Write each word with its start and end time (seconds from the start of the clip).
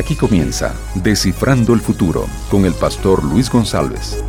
Aquí 0.00 0.14
comienza 0.16 0.74
Descifrando 0.94 1.74
el 1.74 1.80
Futuro 1.80 2.24
con 2.50 2.64
el 2.64 2.72
pastor 2.72 3.22
Luis 3.22 3.50
González. 3.50 4.24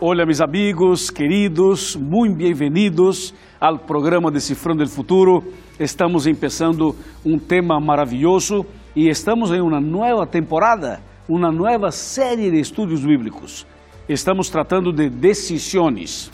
Hola 0.00 0.26
mis 0.26 0.40
amigos 0.40 1.12
queridos, 1.12 1.96
muy 1.96 2.30
bienvenidos 2.30 3.32
al 3.60 3.82
programa 3.82 4.32
Decifrando 4.32 4.82
el 4.82 4.88
Futuro. 4.88 5.44
Estamos 5.78 6.26
empezando 6.26 6.96
um 7.24 7.38
tema 7.38 7.78
maravilhoso 7.78 8.66
e 8.96 9.08
estamos 9.08 9.52
em 9.52 9.60
uma 9.60 9.80
nova 9.80 10.26
temporada, 10.26 11.00
uma 11.28 11.52
nova 11.52 11.92
série 11.92 12.50
de 12.50 12.58
estudos 12.58 13.00
bíblicos. 13.02 13.64
Estamos 14.08 14.50
tratando 14.50 14.92
de 14.92 15.08
decisões. 15.08 16.32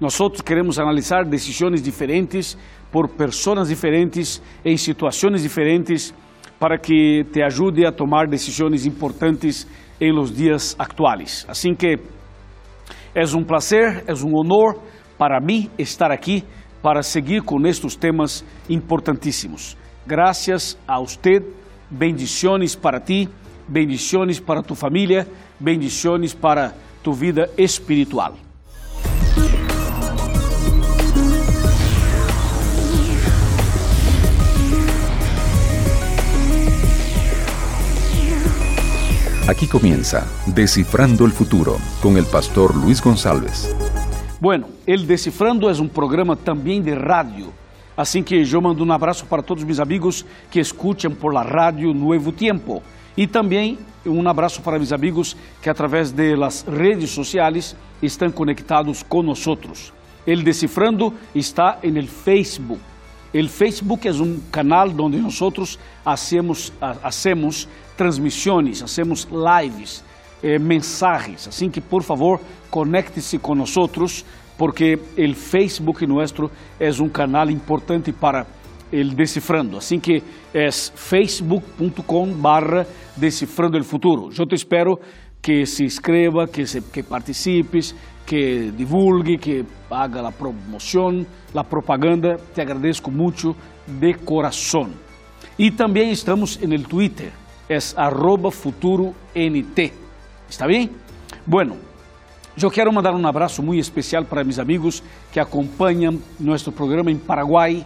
Nós 0.00 0.18
queremos 0.44 0.80
analisar 0.80 1.24
decisões 1.24 1.80
diferentes 1.80 2.58
por 2.90 3.06
pessoas 3.06 3.68
diferentes, 3.68 4.42
em 4.64 4.76
situações 4.76 5.40
diferentes, 5.40 6.12
para 6.58 6.78
que 6.78 7.24
te 7.32 7.42
ajude 7.42 7.86
a 7.86 7.92
tomar 7.92 8.26
decisões 8.26 8.84
importantes 8.84 9.66
em 10.00 10.12
los 10.12 10.32
dias 10.32 10.74
atuais. 10.78 11.46
Assim 11.48 11.74
que 11.74 11.98
é 13.14 13.36
um 13.36 13.44
prazer, 13.44 14.04
é 14.06 14.12
um 14.14 14.34
honor 14.34 14.80
para 15.16 15.40
mim 15.40 15.70
estar 15.78 16.10
aqui 16.10 16.44
para 16.82 17.02
seguir 17.02 17.42
com 17.42 17.60
estes 17.66 17.96
temas 17.96 18.44
importantíssimos. 18.68 19.76
Graças 20.06 20.78
a 20.86 21.00
usted, 21.00 21.42
bendiciones 21.90 22.74
para 22.74 23.00
ti, 23.00 23.28
bendiciones 23.66 24.40
para 24.40 24.62
tu 24.62 24.74
família, 24.74 25.26
bendiciones 25.58 26.32
para 26.32 26.74
tu 27.02 27.12
vida 27.12 27.50
espiritual. 27.58 28.47
Aquí 39.48 39.66
comienza 39.66 40.26
Descifrando 40.44 41.24
el 41.24 41.32
Futuro 41.32 41.78
con 42.02 42.18
el 42.18 42.26
pastor 42.26 42.76
Luis 42.76 43.00
González. 43.00 43.74
Bueno, 44.38 44.68
el 44.84 45.06
Decifrando 45.06 45.70
es 45.70 45.78
un 45.78 45.88
programa 45.88 46.36
también 46.36 46.84
de 46.84 46.94
radio. 46.94 47.46
Assim 47.96 48.22
que 48.22 48.34
eu 48.34 48.60
mando 48.60 48.84
um 48.84 48.92
abraço 48.92 49.24
para 49.24 49.42
todos 49.42 49.64
meus 49.64 49.80
amigos 49.80 50.26
que 50.50 50.60
escutam 50.60 51.14
por 51.14 51.32
la 51.32 51.42
rádio 51.42 51.94
Nuevo 51.94 52.30
Tiempo. 52.30 52.82
E 53.16 53.26
também 53.26 53.78
um 54.04 54.28
abraço 54.28 54.60
para 54.60 54.76
meus 54.76 54.92
amigos 54.92 55.34
que 55.62 55.70
através 55.70 56.12
de 56.12 56.36
las 56.36 56.66
redes 56.68 57.08
sociais 57.08 57.74
estão 58.02 58.30
conectados 58.30 59.02
conosco. 59.02 59.56
El 60.26 60.44
Decifrando 60.44 61.14
está 61.34 61.78
el 61.82 62.06
Facebook. 62.06 62.82
El 63.32 63.48
Facebook 63.48 64.08
é 64.08 64.12
um 64.12 64.40
canal 64.50 64.88
onde 65.00 65.18
nós 65.18 65.38
hacemos, 66.04 66.72
transmissões, 67.96 68.82
hacemos 68.82 69.28
lives, 69.30 70.02
eh, 70.42 70.58
mensagens. 70.58 71.46
Assim 71.46 71.68
que, 71.68 71.80
por 71.80 72.02
favor, 72.02 72.40
conecte-se 72.70 73.38
nós, 73.38 74.24
porque 74.56 74.98
o 75.16 75.34
Facebook 75.34 76.06
nosso 76.06 76.50
é 76.80 76.90
um 77.02 77.08
canal 77.08 77.50
importante 77.50 78.12
para 78.12 78.46
el 78.90 79.10
Decifrando. 79.10 79.76
Assim 79.76 80.00
que 80.00 80.22
é 80.54 80.70
facebook.com 80.70 82.32
barra 82.32 82.86
Decifrando 83.16 83.76
el 83.76 83.84
Futuro. 83.84 84.30
Eu 84.36 84.46
te 84.46 84.54
espero 84.54 84.98
que 85.40 85.66
se 85.66 85.84
inscreva, 85.84 86.46
que, 86.46 86.66
se, 86.66 86.82
que 86.82 87.02
participes, 87.02 87.94
que 88.26 88.72
divulgue, 88.76 89.38
que 89.38 89.64
haga 89.90 90.28
a 90.28 90.32
promoção, 90.32 91.26
a 91.54 91.64
propaganda. 91.64 92.38
Te 92.54 92.60
agradeço 92.60 93.10
muito 93.10 93.56
de 93.86 94.14
coração. 94.14 94.90
E 95.58 95.70
também 95.70 96.12
estamos 96.12 96.56
no 96.58 96.78
Twitter 96.82 97.32
es 97.68 97.96
arroba 97.96 98.50
futuro 98.50 99.14
NT. 99.34 99.92
¿Está 100.48 100.66
bien? 100.66 100.90
Bueno, 101.44 101.76
yo 102.56 102.70
quiero 102.70 102.90
mandar 102.90 103.14
un 103.14 103.26
abrazo 103.26 103.62
muy 103.62 103.78
especial 103.78 104.24
para 104.24 104.42
mis 104.42 104.58
amigos 104.58 105.02
que 105.32 105.40
acompañan 105.40 106.18
nuestro 106.38 106.72
programa 106.72 107.10
en 107.10 107.18
Paraguay, 107.18 107.84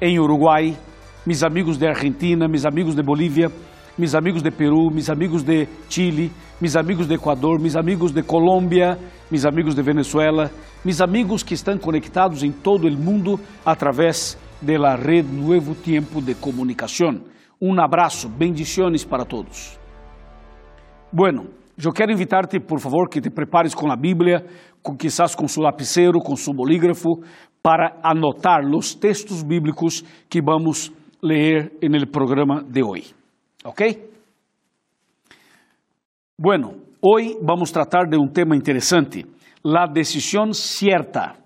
en 0.00 0.18
Uruguay, 0.18 0.76
mis 1.24 1.42
amigos 1.42 1.78
de 1.78 1.88
Argentina, 1.88 2.48
mis 2.48 2.64
amigos 2.64 2.96
de 2.96 3.02
Bolivia, 3.02 3.50
mis 3.96 4.14
amigos 4.14 4.42
de 4.42 4.50
Perú, 4.50 4.90
mis 4.90 5.10
amigos 5.10 5.42
de 5.42 5.68
Chile, 5.88 6.30
mis 6.60 6.76
amigos 6.76 7.06
de 7.06 7.14
Ecuador, 7.14 7.60
mis 7.60 7.76
amigos 7.76 8.12
de 8.12 8.22
Colômbia, 8.22 8.98
mis 9.30 9.44
amigos 9.44 9.74
de 9.74 9.82
Venezuela, 9.82 10.50
mis 10.84 11.00
amigos 11.00 11.42
que 11.42 11.54
estão 11.54 11.76
conectados 11.78 12.42
em 12.42 12.50
todo 12.50 12.88
o 12.88 12.90
mundo 12.90 13.38
através 13.64 14.38
da 14.60 14.94
rede 14.94 15.28
Nuevo 15.28 15.74
Tiempo 15.74 16.22
de 16.22 16.34
Comunicação. 16.34 17.20
Um 17.60 17.78
abraço, 17.80 18.28
bendiciones 18.28 19.04
para 19.04 19.24
todos. 19.24 19.78
Bueno, 21.12 21.48
eu 21.84 21.92
quero 21.92 22.12
invitar-te, 22.12 22.58
por 22.60 22.80
favor, 22.80 23.08
que 23.08 23.20
te 23.20 23.30
prepares 23.30 23.74
com 23.74 23.90
a 23.90 23.96
Bíblia, 23.96 24.44
com, 24.82 24.96
quizás 24.96 25.34
com 25.34 25.46
seu 25.48 25.62
lapicero, 25.62 26.20
com 26.20 26.36
seu 26.36 26.54
bolígrafo, 26.54 27.22
para 27.62 27.98
anotar 28.02 28.64
os 28.64 28.94
textos 28.94 29.42
bíblicos 29.42 30.02
que 30.28 30.40
vamos 30.40 30.92
ler 31.22 31.72
no 31.82 32.06
programa 32.06 32.62
de 32.62 32.82
hoje. 32.82 33.21
¿Ok? 33.64 33.82
Bueno, 36.36 36.74
hoje 37.00 37.36
vamos 37.40 37.70
tratar 37.70 38.08
de 38.08 38.16
um 38.16 38.26
tema 38.26 38.56
interessante, 38.56 39.24
a 39.64 39.86
decisão 39.86 40.52
certa. 40.52 41.36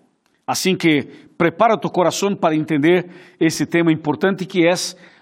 Assim 0.46 0.74
que 0.76 1.02
prepara 1.36 1.78
tu 1.78 1.90
coração 1.90 2.34
para 2.34 2.54
entender 2.54 3.10
esse 3.38 3.66
tema 3.66 3.92
importante 3.92 4.46
que 4.46 4.66
é 4.66 4.72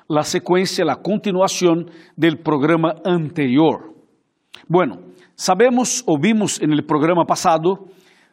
la 0.09 0.23
secuencia, 0.23 0.85
la 0.85 0.97
continuación 0.97 1.87
del 2.17 2.39
programa 2.39 2.95
anterior. 3.05 3.93
Bueno, 4.69 5.01
sabemos 5.35 6.05
o 6.07 6.17
vimos 6.21 6.61
en 6.63 6.73
el 6.73 6.85
programa 6.85 7.25
pasado 7.25 7.89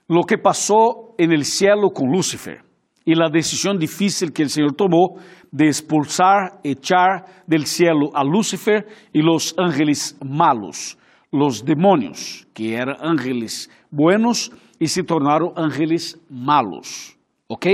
lo 0.08 0.22
que 0.24 0.38
pasó 0.38 1.16
en 1.18 1.32
el 1.32 1.46
cielo 1.46 1.90
con 1.90 2.12
Lucifer 2.12 2.62
y 3.06 3.16
la 3.16 3.30
decisión 3.30 3.80
difícil 3.80 4.32
que 4.32 4.44
el 4.44 4.50
Señor 4.50 4.74
tomó 4.74 5.16
de 5.51 5.67
expulsar, 5.67 6.59
echar 6.63 7.25
del 7.45 7.66
cielo 7.66 8.09
a 8.13 8.23
Lucifer 8.23 8.88
y 9.12 9.22
los 9.22 9.53
ángeles 9.57 10.17
malos, 10.25 10.97
los 11.31 11.63
demonios, 11.63 12.47
que 12.53 12.75
eran 12.75 12.95
ángeles 13.01 13.69
buenos 13.89 14.51
y 14.79 14.88
se 14.88 15.03
tornaron 15.03 15.51
ángeles 15.56 16.19
malos. 16.29 17.17
¿Ok? 17.47 17.67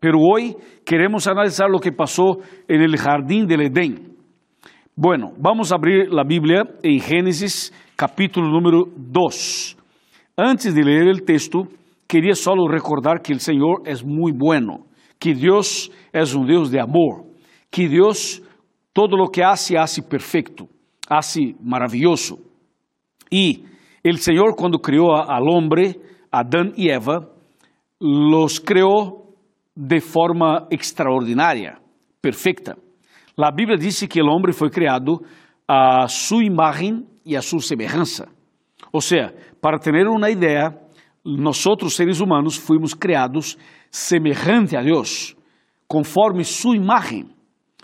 Pero 0.00 0.18
hoy 0.18 0.56
queremos 0.84 1.26
analizar 1.28 1.68
lo 1.70 1.78
que 1.78 1.92
pasó 1.92 2.38
en 2.66 2.80
el 2.82 2.96
jardín 2.96 3.46
del 3.46 3.62
Edén. 3.62 4.16
Bueno, 4.96 5.32
vamos 5.38 5.70
a 5.70 5.76
abrir 5.76 6.12
la 6.12 6.24
Biblia 6.24 6.64
en 6.82 6.98
Génesis 6.98 7.72
capítulo 7.94 8.48
número 8.48 8.84
2. 8.96 9.76
Antes 10.36 10.74
de 10.74 10.82
leer 10.82 11.08
el 11.08 11.22
texto, 11.22 11.68
quería 12.08 12.34
solo 12.34 12.66
recordar 12.68 13.22
que 13.22 13.32
el 13.32 13.40
Señor 13.40 13.82
es 13.86 14.04
muy 14.04 14.32
bueno, 14.32 14.86
que 15.22 15.34
Dios 15.34 15.88
es 16.12 16.34
un 16.34 16.48
Dios 16.48 16.68
de 16.68 16.80
amor, 16.80 17.24
que 17.70 17.88
Dios 17.88 18.42
todo 18.92 19.16
lo 19.16 19.28
que 19.28 19.44
hace, 19.44 19.78
hace 19.78 20.02
perfecto, 20.02 20.68
hace 21.08 21.54
maravilloso. 21.62 22.40
Y 23.30 23.62
el 24.02 24.18
Señor 24.18 24.56
cuando 24.56 24.80
creó 24.80 25.14
al 25.14 25.44
hombre, 25.48 25.94
Adán 26.28 26.72
y 26.74 26.88
Eva, 26.88 27.28
los 28.00 28.58
creó 28.58 29.28
de 29.76 30.00
forma 30.00 30.66
extraordinária, 30.70 31.78
perfeita. 32.20 32.76
A 33.38 33.50
Bíblia 33.52 33.78
diz 33.78 34.04
que 34.08 34.20
o 34.20 34.26
homem 34.26 34.52
foi 34.52 34.70
criado 34.70 35.22
a 35.68 36.08
sua 36.08 36.44
imagem 36.44 37.06
e 37.24 37.36
a 37.36 37.42
sua 37.42 37.60
semelhança. 37.60 38.26
Ou 38.92 39.00
seja, 39.00 39.32
para 39.60 39.78
ter 39.78 40.04
uma 40.08 40.30
ideia, 40.30 40.76
nós 41.24 41.64
seres 41.90 42.18
humanos 42.18 42.56
fomos 42.56 42.92
criados 42.92 43.56
semejante 43.92 44.74
a 44.74 44.82
Deus, 44.82 45.36
conforme 45.86 46.42
sua 46.42 46.74
imagem. 46.74 47.28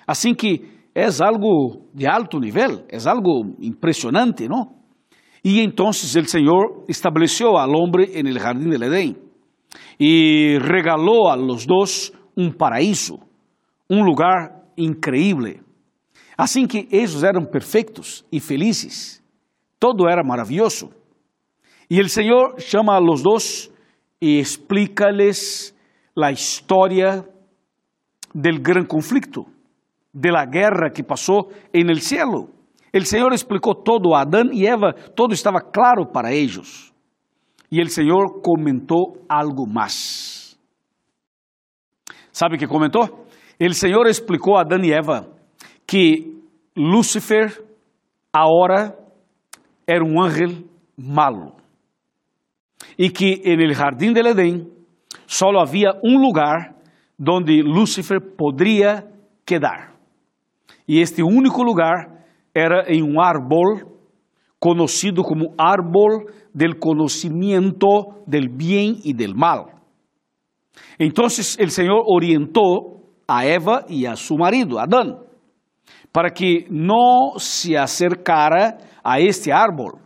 Assim 0.07 0.35
que 0.35 0.65
é 0.95 1.07
algo 1.23 1.87
de 1.95 2.07
alto 2.07 2.41
nível, 2.41 2.87
é 2.89 2.97
algo 3.07 3.55
impressionante, 3.61 4.49
não? 4.49 4.79
E 5.45 5.61
então 5.61 5.91
o 5.91 5.93
Senhor 5.93 6.85
estabeleceu 6.89 7.57
ao 7.57 7.71
homem 7.71 8.23
no 8.23 8.39
jardim 8.39 8.71
del 8.71 8.83
Edén 8.83 9.17
y 9.99 10.59
regaló 10.59 11.31
a 11.31 11.37
los 11.37 11.67
dos 11.67 12.13
un 12.35 12.55
paraíso, 12.55 13.21
un 13.89 14.05
lugar 14.05 14.65
increíble. 14.77 15.61
Assim 16.37 16.67
que 16.67 16.89
eles 16.91 17.23
eram 17.23 17.45
perfeitos 17.45 18.25
e 18.33 18.41
felizes, 18.41 19.23
todo 19.79 20.09
era 20.09 20.23
maravilhoso. 20.25 20.91
E 21.91 22.01
o 22.01 22.09
Senhor 22.09 22.61
chama 22.61 22.95
a 22.95 22.99
los 22.99 23.23
dos 23.23 23.71
e 24.21 24.39
explica-lhes 24.39 25.75
a 26.25 26.33
história 26.33 27.25
del 28.35 28.61
gran 28.61 28.85
conflicto, 28.87 29.47
de 30.13 30.31
la 30.31 30.47
guerra 30.47 30.91
que 30.93 31.03
passou 31.03 31.51
en 31.73 31.91
el 31.91 32.01
cielo. 32.01 32.49
El 32.93 33.07
Senhor 33.07 33.33
explicou 33.33 33.75
todo 33.75 34.15
a 34.15 34.23
Adão 34.23 34.51
e 34.53 34.67
Eva, 34.67 34.93
todo 35.15 35.35
estava 35.35 35.61
claro 35.61 36.07
para 36.07 36.33
eles. 36.33 36.93
E 37.71 37.83
o 37.83 37.89
Senhor 37.89 38.41
comentou 38.43 39.25
algo 39.29 39.67
mais. 39.67 40.59
¿Sabe 42.33 42.57
o 42.57 42.59
que 42.59 42.67
comentou? 42.67 43.27
O 43.61 43.75
Senhor 43.75 44.07
explicou 44.07 44.57
a 44.57 44.63
Adão 44.63 44.83
e 44.83 44.93
Eva 44.93 45.29
que 45.87 46.39
Lúcifer, 46.77 47.65
ahora 48.33 48.97
era 49.87 50.05
um 50.05 50.23
ángel 50.23 50.65
malo. 50.97 51.57
E 52.97 53.11
que 53.11 53.43
en 53.45 53.61
el 53.61 53.75
jardín 53.75 54.15
del 54.15 54.29
Edén 54.29 54.78
solo 55.29 55.61
havia 55.61 55.93
um 56.03 56.19
lugar 56.19 56.75
donde 57.19 57.63
Lúcifer 57.63 58.19
poderia 58.19 59.07
quedar. 59.45 59.95
E 60.89 61.01
este 61.01 61.23
único 61.23 61.63
lugar 61.63 62.25
era 62.55 62.91
em 62.91 63.03
um 63.03 63.21
árbol 63.21 63.99
conocido 64.59 65.23
como 65.23 65.55
árbol 65.59 66.33
del 66.53 66.79
conocimiento 66.79 68.23
del 68.27 68.49
bien 68.49 68.97
y 69.05 69.13
del 69.13 69.35
mal. 69.35 69.67
Entonces 70.99 71.59
el 71.61 71.71
Señor 71.71 72.03
orientó 72.07 73.03
a 73.29 73.45
Eva 73.47 73.85
y 73.87 74.07
a 74.07 74.17
su 74.17 74.37
marido, 74.37 74.81
Adán, 74.81 75.19
para 76.11 76.31
que 76.31 76.67
no 76.71 77.35
se 77.37 77.77
acercara 77.77 78.79
a 79.05 79.21
este 79.21 79.53
árbol, 79.53 80.01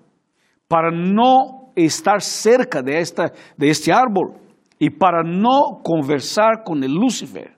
para 0.67 0.91
no 0.91 1.71
estar 1.77 2.21
cerca 2.21 2.83
de, 2.83 2.99
esta, 2.99 3.33
de 3.57 3.71
este 3.71 3.93
árbol 3.93 4.42
y 4.83 4.91
para 4.91 5.23
no 5.23 5.79
conversar 5.81 6.65
con 6.65 6.83
el 6.83 6.93
Lucifer. 6.93 7.55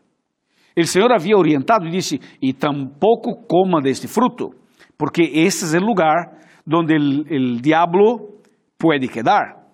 El 0.74 0.86
Señor 0.86 1.10
había 1.10 1.38
orientado 1.38 1.86
y 1.86 1.90
dice, 1.90 2.20
y 2.38 2.52
tampoco 2.52 3.46
coma 3.48 3.80
de 3.82 3.92
este 3.92 4.08
fruto, 4.08 4.50
porque 4.98 5.22
este 5.22 5.64
es 5.64 5.72
el 5.72 5.84
lugar 5.84 6.38
donde 6.66 6.96
el, 6.96 7.24
el 7.30 7.62
diablo 7.62 8.28
puede 8.76 9.08
quedar. 9.08 9.64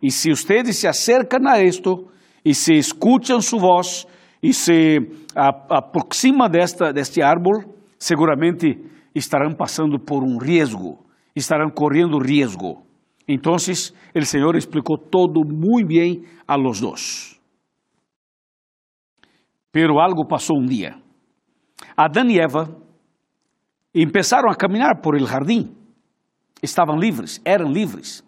Y 0.00 0.10
si 0.10 0.32
ustedes 0.32 0.80
se 0.80 0.88
acercan 0.88 1.46
a 1.46 1.60
esto 1.60 2.06
y 2.42 2.54
se 2.54 2.76
escuchan 2.76 3.40
su 3.40 3.60
voz 3.60 4.08
y 4.40 4.52
se 4.52 4.98
aproximan 5.36 6.50
de, 6.50 6.58
esta, 6.58 6.92
de 6.92 7.02
este 7.02 7.22
árbol, 7.22 7.66
seguramente 7.98 8.82
estarán 9.14 9.54
pasando 9.54 9.96
por 10.04 10.24
un 10.24 10.40
riesgo, 10.40 11.04
estarán 11.36 11.70
corriendo 11.70 12.18
riesgo. 12.18 12.82
Entonces 13.26 13.94
el 14.14 14.24
Señor 14.24 14.56
explicó 14.56 14.98
todo 14.98 15.42
muy 15.44 15.84
bien 15.84 16.24
a 16.46 16.56
los 16.56 16.80
dos. 16.80 17.40
Pero 19.70 20.00
algo 20.00 20.26
pasó 20.28 20.54
un 20.54 20.66
día. 20.66 21.00
Adán 21.96 22.30
y 22.30 22.38
Eva 22.38 22.68
empezaron 23.92 24.52
a 24.52 24.56
caminar 24.56 25.00
por 25.00 25.16
el 25.16 25.26
jardín. 25.26 25.76
Estavam 26.62 26.98
livres, 26.98 27.40
eram 27.44 27.70
livres. 27.70 28.24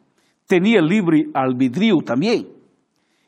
Tinha 0.46 0.80
livre 0.80 1.30
albedrío 1.32 1.98
também. 2.02 2.46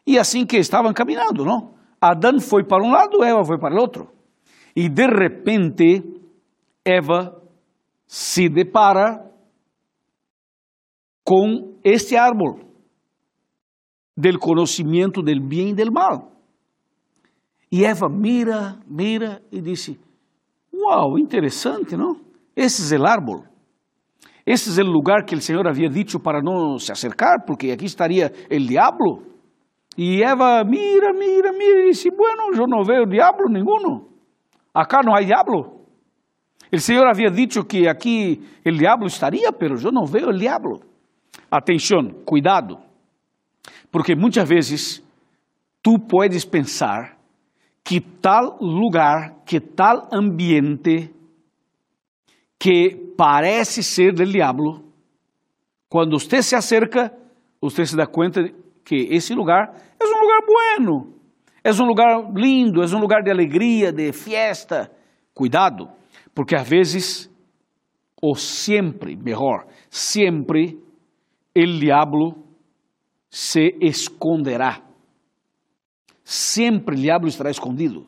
E 0.07 0.19
assim 0.19 0.45
que 0.45 0.57
estavam 0.57 0.93
caminhando, 0.93 1.45
não? 1.45 1.75
Adão 2.01 2.41
foi 2.41 2.65
para 2.65 2.83
um 2.83 2.91
lado, 2.91 3.23
Eva 3.23 3.45
foi 3.45 3.59
para 3.59 3.75
o 3.75 3.81
outro. 3.81 4.11
E 4.75 4.89
de 4.89 5.07
repente, 5.07 6.03
Eva 6.85 7.41
se 8.07 8.49
depara 8.49 9.30
com 11.31 11.79
este 11.85 12.17
árbol 12.17 12.59
del 14.17 14.37
conhecimento 14.37 15.23
del 15.23 15.39
bem 15.39 15.71
e 15.71 15.75
del 15.75 15.93
mal. 15.93 16.33
E 17.71 17.85
Eva 17.85 18.09
mira, 18.09 18.81
mira 18.85 19.41
e 19.53 19.61
disse: 19.61 19.97
Uau, 20.75 21.17
interessante, 21.21 21.97
não? 21.97 22.17
Esse 22.57 22.93
é 22.93 22.99
o 22.99 23.07
árbol. 23.07 23.45
Ese 24.45 24.71
es 24.71 24.79
el 24.79 24.89
lugar 24.89 25.25
que 25.25 25.37
el 25.37 25.41
Señor 25.41 25.69
había 25.69 25.89
dicho 25.89 26.19
para 26.19 26.43
no 26.43 26.81
se 26.81 26.91
acercar, 26.91 27.45
porque 27.47 27.71
aquí 27.71 27.85
estaría 27.85 28.33
el 28.49 28.67
diablo. 28.67 29.23
Y 29.97 30.23
Eva 30.23 30.65
mira, 30.65 31.13
mira, 31.13 31.53
mira 31.53 31.85
y 31.85 31.89
dice, 31.91 32.09
bueno, 32.11 32.51
yo 32.57 32.67
no 32.67 32.85
veo 32.85 33.05
diablo 33.07 33.47
ninguno. 33.49 34.09
Acá 34.75 34.99
no 35.07 35.15
hay 35.15 35.27
diablo. 35.27 35.77
El 36.73 36.81
Señor 36.81 37.07
había 37.07 37.31
dicho 37.31 37.69
que 37.69 37.89
aquí 37.89 38.41
el 38.65 38.79
diablo 38.79 39.07
estaría, 39.07 39.53
pero 39.53 39.77
yo 39.77 39.93
no 39.93 40.11
veo 40.11 40.31
el 40.31 40.39
diablo. 40.41 40.90
Atención, 41.51 42.23
cuidado, 42.25 42.81
porque 43.91 44.15
muchas 44.15 44.49
veces 44.49 45.05
tú 45.83 45.97
puedes 46.09 46.47
pensar 46.47 47.19
que 47.83 48.01
tal 48.01 48.57
lugar, 48.61 49.43
que 49.45 49.61
tal 49.61 50.07
ambiente, 50.13 51.13
que 52.57 52.97
parece 53.17 53.83
ser 53.83 54.15
del 54.15 54.33
diablo, 54.33 54.85
quando 55.89 56.21
você 56.21 56.41
se 56.41 56.55
acerca, 56.55 57.13
você 57.61 57.85
se 57.85 57.97
dá 57.97 58.07
conta 58.07 58.43
que 58.85 59.09
esse 59.11 59.35
lugar 59.35 59.75
é 59.99 60.05
um 60.05 60.21
lugar 60.21 60.41
bueno, 60.47 61.15
é 61.65 61.73
um 61.73 61.87
lugar 61.87 62.33
lindo, 62.33 62.81
é 62.81 62.87
um 62.87 63.01
lugar 63.01 63.23
de 63.23 63.31
alegria, 63.31 63.93
de 63.93 64.13
fiesta. 64.13 64.91
Cuidado, 65.35 65.89
porque 66.35 66.55
às 66.55 66.69
vezes, 66.69 67.31
ou 68.23 68.37
sempre, 68.37 69.17
melhor, 69.17 69.67
sempre, 69.91 70.79
o 71.57 71.79
diabo 71.79 72.45
se 73.29 73.77
esconderá. 73.81 74.83
Sempre 76.25 76.95
o 76.95 76.99
diabo 76.99 77.27
estará 77.27 77.51
escondido. 77.51 78.07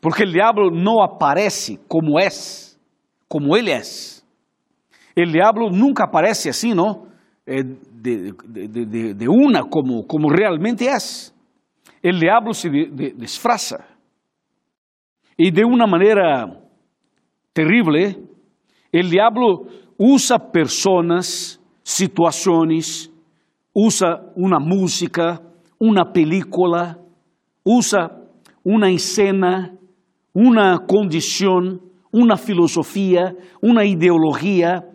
Porque 0.00 0.24
o 0.24 0.30
diabo 0.30 0.70
não 0.70 1.02
aparece 1.02 1.78
como 1.88 2.18
é 2.18 2.28
como 3.28 3.56
Ele 3.56 3.72
é. 3.72 3.80
O 5.16 5.26
diabo 5.26 5.70
nunca 5.70 6.04
aparece 6.04 6.48
assim, 6.48 6.74
não? 6.74 7.06
De, 7.46 8.32
de, 8.32 8.86
de, 8.86 9.14
de, 9.14 9.28
una 9.28 9.64
como, 9.64 10.04
como 10.04 10.28
realmente 10.28 10.86
é. 10.86 10.96
O 10.96 12.12
diabo 12.12 12.52
se 12.52 12.68
disfraza. 13.16 13.84
E 15.38 15.50
de 15.50 15.64
uma 15.64 15.86
maneira 15.86 16.46
terrível, 17.52 17.94
o 18.94 19.02
diabo 19.02 19.66
usa 19.98 20.38
pessoas, 20.38 21.60
situações, 21.84 23.12
usa 23.72 24.32
uma 24.34 24.58
música, 24.58 25.40
uma 25.78 26.04
película, 26.04 26.98
usa 27.64 28.10
uma 28.64 28.90
escena, 28.90 29.78
uma 30.34 30.78
condição 30.80 31.78
una 32.14 32.36
filosofía, 32.36 33.34
una 33.60 33.84
ideología, 33.84 34.88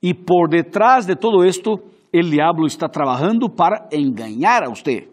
y 0.00 0.12
por 0.12 0.50
detrás 0.50 1.06
de 1.06 1.14
todo 1.14 1.44
esto, 1.44 1.84
el 2.10 2.32
diablo 2.32 2.66
está 2.66 2.88
trabajando 2.88 3.48
para 3.48 3.86
engañar 3.92 4.64
a 4.64 4.70
usted. 4.70 5.04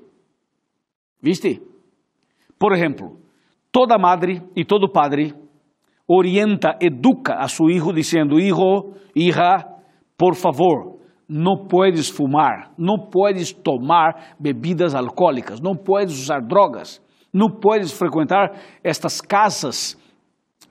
¿Viste? 1.22 1.62
Por 2.58 2.76
ejemplo, 2.76 3.12
toda 3.70 4.00
madre 4.00 4.42
y 4.56 4.66
todo 4.66 4.92
padre 4.92 5.36
orienta, 6.08 6.78
educa 6.80 7.36
a 7.40 7.48
su 7.48 7.70
hijo 7.70 7.94
diciendo, 7.94 8.40
hijo, 8.40 8.96
hija, 9.14 9.78
por 10.18 10.36
favor, 10.36 10.98
no 11.32 11.66
puedes 11.66 12.12
fumar, 12.12 12.74
no 12.78 13.10
puedes 13.10 13.54
tomar 13.54 14.36
bebidas 14.38 14.94
alcohólicas, 14.94 15.62
no 15.62 15.76
puedes 15.76 16.12
usar 16.12 16.42
drogas, 16.42 17.02
no 17.32 17.58
puedes 17.58 17.94
frecuentar 17.94 18.52
estas 18.84 19.22
casas 19.22 19.98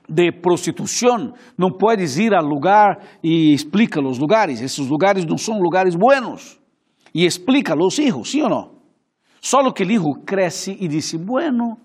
de 0.07 0.31
prostituição, 0.31 1.33
não 1.57 1.71
puedes 1.71 2.19
ir 2.19 2.35
al 2.35 2.45
lugar 2.45 2.99
e 3.23 3.51
explica 3.53 3.99
os 3.99 4.19
lugares, 4.19 4.61
esses 4.61 4.87
lugares 4.87 5.25
não 5.25 5.35
são 5.35 5.59
lugares 5.59 5.95
buenos. 5.95 6.59
E 7.11 7.25
explica 7.25 7.73
a 7.73 7.75
los 7.75 7.97
hijos, 7.97 8.29
¿sí 8.29 8.43
o 8.43 8.47
no? 8.47 8.75
Solo 9.41 9.73
que 9.73 9.81
el 9.81 9.89
hijo 9.89 10.21
cresce 10.23 10.77
e 10.79 10.87
dice, 10.87 11.17
bueno, 11.17 11.79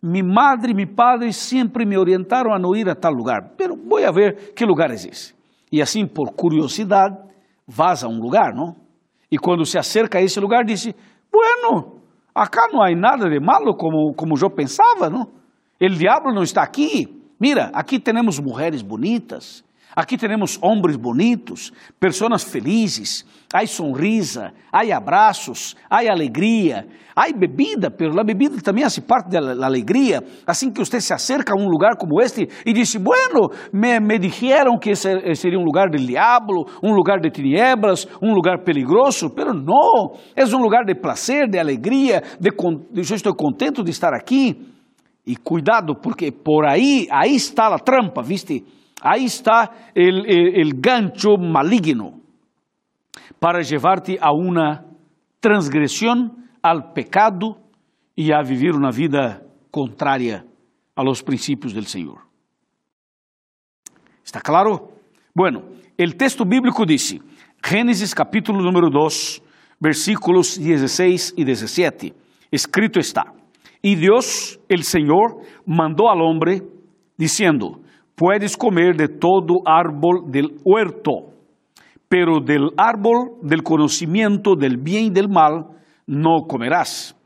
mi 0.00 0.22
madre 0.22 0.70
e 0.70 0.74
mi 0.74 0.86
padre 0.86 1.32
sempre 1.32 1.84
me 1.84 1.98
orientaram 1.98 2.54
a 2.54 2.60
não 2.60 2.76
ir 2.76 2.88
a 2.88 2.94
tal 2.94 3.12
lugar, 3.12 3.54
pero 3.58 3.74
voy 3.74 4.04
a 4.04 4.12
ver 4.12 4.54
que 4.54 4.64
lugar 4.64 4.92
é 4.92 4.94
esse. 4.94 5.34
E 5.72 5.82
assim, 5.82 6.06
por 6.06 6.32
curiosidade, 6.32 7.29
vas 7.70 8.02
a 8.02 8.08
um 8.08 8.20
lugar, 8.20 8.52
não? 8.54 8.74
E 9.30 9.38
quando 9.38 9.64
se 9.64 9.78
acerca 9.78 10.18
a 10.18 10.22
esse 10.22 10.40
lugar, 10.40 10.64
diz, 10.64 10.92
bueno, 11.32 12.00
acá 12.34 12.68
não 12.72 12.82
há 12.82 12.90
nada 12.94 13.30
de 13.30 13.38
malo 13.38 13.74
como, 13.76 14.12
como 14.14 14.36
eu 14.36 14.50
pensava, 14.50 15.08
não? 15.08 15.28
El 15.78 15.94
diabo 15.94 16.32
não 16.32 16.42
está 16.42 16.62
aqui, 16.62 17.20
Mira, 17.40 17.70
aqui 17.72 17.98
temos 17.98 18.38
mulheres 18.38 18.82
bonitas, 18.82 19.64
aqui 20.00 20.16
temos 20.16 20.58
homens 20.62 20.96
bonitos, 20.96 21.72
pessoas 21.98 22.42
felizes, 22.42 23.24
há 23.52 23.66
sonrisa, 23.66 24.52
há 24.72 24.80
abraços, 24.96 25.76
há 25.90 25.98
alegria, 25.98 26.86
há 27.14 27.30
bebida, 27.36 27.94
mas 27.98 28.16
a 28.16 28.24
bebida 28.24 28.60
também 28.62 28.82
faz 28.82 28.98
parte 29.00 29.30
da 29.30 29.66
alegria. 29.66 30.22
Assim 30.46 30.72
que 30.72 30.78
você 30.78 31.00
se 31.00 31.12
acerca 31.12 31.52
a 31.52 31.60
um 31.60 31.68
lugar 31.68 31.96
como 31.98 32.20
este 32.22 32.48
e 32.64 32.72
diz: 32.72 32.96
Bueno, 32.96 33.50
me, 33.72 34.00
me 34.00 34.18
dijeron 34.18 34.78
que 34.78 34.90
esse 34.90 35.34
seria 35.34 35.58
um 35.58 35.64
lugar 35.64 35.90
del 35.90 36.06
diablo, 36.06 36.64
um 36.82 36.94
lugar 36.94 37.20
de 37.20 37.30
tinieblas, 37.30 38.08
um 38.22 38.32
lugar 38.32 38.64
peligroso, 38.64 39.30
pero 39.30 39.52
não, 39.52 40.16
é 40.34 40.44
um 40.44 40.62
lugar 40.62 40.84
de 40.84 40.94
prazer, 40.94 41.48
de 41.48 41.58
alegria, 41.58 42.22
de, 42.40 42.50
de 42.50 43.10
eu 43.10 43.16
estou 43.16 43.34
contento 43.34 43.84
de 43.84 43.90
estar 43.90 44.14
aqui. 44.14 44.66
E 45.26 45.36
cuidado, 45.36 45.94
porque 45.94 46.32
por 46.32 46.66
aí, 46.66 47.06
aí 47.10 47.36
está 47.36 47.66
a 47.66 47.78
trampa, 47.78 48.22
¿viste? 48.22 48.64
Aí 49.00 49.24
está 49.24 49.70
o 49.96 50.76
gancho 50.76 51.36
maligno 51.38 52.20
para 53.38 53.60
levar-te 53.60 54.18
a 54.20 54.32
uma 54.32 54.84
transgressão, 55.40 56.36
al 56.62 56.92
pecado 56.92 57.56
e 58.16 58.32
a 58.32 58.42
viver 58.42 58.74
uma 58.74 58.90
vida 58.90 59.42
contrária 59.70 60.44
a 60.94 61.02
los 61.02 61.22
princípios 61.22 61.72
del 61.72 61.86
Senhor. 61.86 62.20
¿Está 64.22 64.40
claro? 64.42 64.92
Bueno, 65.34 65.62
El 66.00 66.16
texto 66.16 66.46
bíblico 66.46 66.86
dice, 66.86 67.20
Génesis 67.62 68.14
capítulo 68.14 68.62
número 68.62 68.88
2, 68.88 69.42
versículos 69.78 70.58
16 70.58 71.34
y 71.36 71.44
17, 71.44 72.14
escrito 72.50 72.98
está, 72.98 73.34
y 73.82 73.96
Dios, 73.96 74.58
el 74.70 74.82
Señor, 74.84 75.42
mandó 75.66 76.08
al 76.08 76.22
hombre 76.22 76.62
diciendo, 77.18 77.79
puedes 78.20 78.54
comer 78.54 78.96
de 78.98 79.08
todo 79.08 79.62
árbol 79.64 80.30
del 80.30 80.58
huerto, 80.62 81.32
pero 82.06 82.40
del 82.44 82.68
árbol 82.76 83.38
del 83.40 83.62
conocimiento 83.62 84.56
del 84.56 84.76
bien 84.76 85.06
y 85.06 85.10
del 85.10 85.30
mal 85.30 85.68
no 86.06 86.42
comerás. 86.46 87.16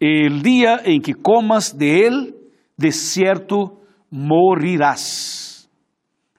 El 0.00 0.42
día 0.42 0.80
en 0.84 1.02
que 1.02 1.14
comas 1.14 1.78
de 1.78 2.04
él, 2.04 2.34
de 2.76 2.90
cierto 2.90 3.82
morirás. 4.10 5.70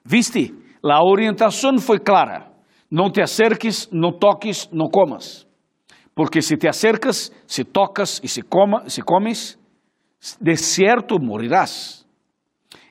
¿Viste? 0.04 0.52
La 0.82 1.00
orientación 1.00 1.78
fue 1.78 2.02
clara. 2.02 2.52
No 2.90 3.10
te 3.12 3.22
acerques, 3.22 3.88
no 3.92 4.18
toques, 4.18 4.68
no 4.72 4.90
comas. 4.90 5.48
Porque 6.12 6.42
si 6.42 6.58
te 6.58 6.68
acercas, 6.68 7.32
si 7.46 7.64
tocas 7.64 8.20
y 8.22 8.28
si, 8.28 8.42
coma, 8.42 8.82
si 8.90 9.00
comes, 9.00 9.58
de 10.38 10.56
cierto 10.58 11.18
morirás. 11.18 12.01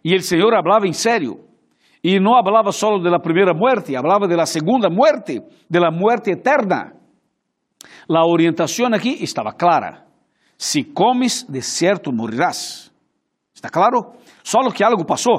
Y 0.03 0.13
el 0.13 0.23
Señor 0.23 0.55
hablaba 0.55 0.85
en 0.85 0.93
serio. 0.93 1.37
Y 2.01 2.19
no 2.19 2.35
hablaba 2.35 2.71
solo 2.71 3.01
de 3.03 3.11
la 3.11 3.19
primera 3.19 3.53
muerte, 3.53 3.95
hablaba 3.95 4.27
de 4.27 4.35
la 4.35 4.45
segunda 4.45 4.89
muerte, 4.89 5.43
de 5.69 5.79
la 5.79 5.91
muerte 5.91 6.31
eterna. 6.31 6.93
La 8.07 8.23
orientación 8.25 8.93
aquí 8.93 9.17
estaba 9.21 9.53
clara. 9.53 10.07
Si 10.57 10.93
comes, 10.93 11.45
de 11.47 11.61
cierto 11.61 12.11
morirás. 12.11 12.91
¿Está 13.53 13.69
claro? 13.69 14.13
Solo 14.41 14.71
que 14.71 14.83
algo 14.83 15.05
pasó. 15.05 15.31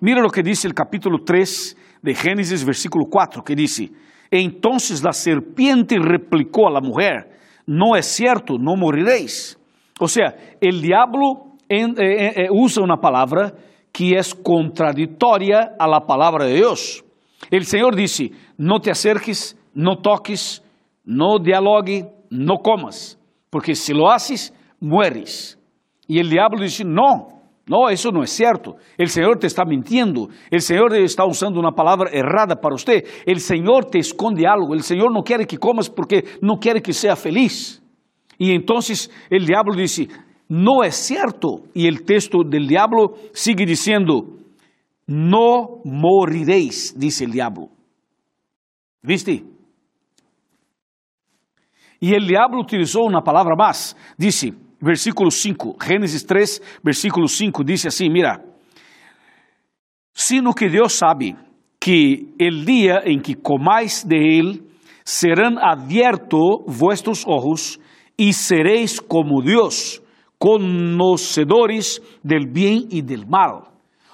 Mira 0.00 0.22
lo 0.22 0.30
que 0.30 0.42
dice 0.42 0.66
el 0.66 0.74
capítulo 0.74 1.18
3 1.24 1.76
de 2.02 2.14
Génesis, 2.14 2.64
versículo 2.64 3.06
4, 3.10 3.42
que 3.42 3.54
dice, 3.54 3.90
entonces 4.30 5.02
la 5.02 5.12
serpiente 5.12 5.96
replicó 5.98 6.68
a 6.68 6.70
la 6.70 6.80
mujer, 6.80 7.38
no 7.66 7.96
es 7.96 8.06
cierto, 8.06 8.56
no 8.58 8.76
moriréis. 8.76 9.58
O 10.00 10.08
sea, 10.08 10.34
el 10.60 10.80
diablo 10.80 11.56
en, 11.68 11.90
eh, 11.98 12.44
eh, 12.44 12.48
usa 12.50 12.82
una 12.82 12.96
palabra 12.96 13.52
que 13.98 14.16
es 14.16 14.32
contradictoria 14.32 15.74
a 15.76 15.88
la 15.88 16.06
palabra 16.06 16.44
de 16.44 16.54
Dios. 16.54 17.04
El 17.50 17.64
Señor 17.64 17.96
dice, 17.96 18.30
no 18.56 18.78
te 18.78 18.92
acerques, 18.92 19.58
no 19.74 19.96
toques, 19.96 20.62
no 21.04 21.40
dialogue, 21.42 22.08
no 22.30 22.58
comas, 22.58 23.18
porque 23.50 23.74
si 23.74 23.92
lo 23.92 24.08
haces, 24.08 24.54
mueres. 24.78 25.58
Y 26.06 26.20
el 26.20 26.30
diablo 26.30 26.62
dice, 26.62 26.84
no, 26.84 27.42
no, 27.66 27.88
eso 27.88 28.12
no 28.12 28.22
es 28.22 28.30
cierto. 28.30 28.76
El 28.96 29.08
Señor 29.08 29.40
te 29.40 29.48
está 29.48 29.64
mintiendo. 29.64 30.28
El 30.48 30.60
Señor 30.60 30.94
está 30.94 31.24
usando 31.24 31.58
una 31.58 31.72
palabra 31.72 32.08
errada 32.12 32.54
para 32.54 32.76
usted. 32.76 33.04
El 33.26 33.40
Señor 33.40 33.86
te 33.86 33.98
esconde 33.98 34.46
algo. 34.46 34.74
El 34.74 34.84
Señor 34.84 35.12
no 35.12 35.24
quiere 35.24 35.44
que 35.44 35.58
comas 35.58 35.90
porque 35.90 36.24
no 36.40 36.60
quiere 36.60 36.80
que 36.80 36.92
sea 36.92 37.16
feliz. 37.16 37.82
Y 38.38 38.52
entonces 38.52 39.10
el 39.28 39.44
diablo 39.44 39.74
dice, 39.74 40.06
no 40.48 40.82
es 40.82 40.96
cierto. 40.96 41.62
Y 41.74 41.86
el 41.86 42.04
texto 42.04 42.38
del 42.44 42.66
diablo 42.66 43.14
sigue 43.32 43.64
diciendo, 43.66 44.38
no 45.06 45.80
moriréis, 45.84 46.98
dice 46.98 47.24
el 47.24 47.32
diablo. 47.32 47.68
¿Viste? 49.02 49.44
Y 52.00 52.14
el 52.14 52.26
diablo 52.26 52.60
utilizó 52.60 53.02
una 53.02 53.22
palabra 53.22 53.54
más. 53.56 53.96
Dice, 54.16 54.52
versículo 54.80 55.30
5, 55.30 55.76
Génesis 55.80 56.26
3, 56.26 56.80
versículo 56.82 57.26
5, 57.26 57.64
dice 57.64 57.88
así, 57.88 58.08
mira, 58.08 58.44
sino 60.12 60.52
que 60.52 60.68
Dios 60.68 60.94
sabe 60.94 61.36
que 61.78 62.34
el 62.38 62.64
día 62.64 63.00
en 63.04 63.20
que 63.20 63.36
comáis 63.36 64.06
de 64.06 64.38
él, 64.38 64.68
serán 65.08 65.56
abiertos 65.58 66.60
vuestros 66.66 67.24
ojos 67.26 67.80
y 68.14 68.34
seréis 68.34 69.00
como 69.00 69.40
Dios, 69.40 70.02
conocedores 70.38 72.00
del 72.22 72.46
bien 72.46 72.86
y 72.90 73.02
del 73.02 73.26
mal. 73.26 73.62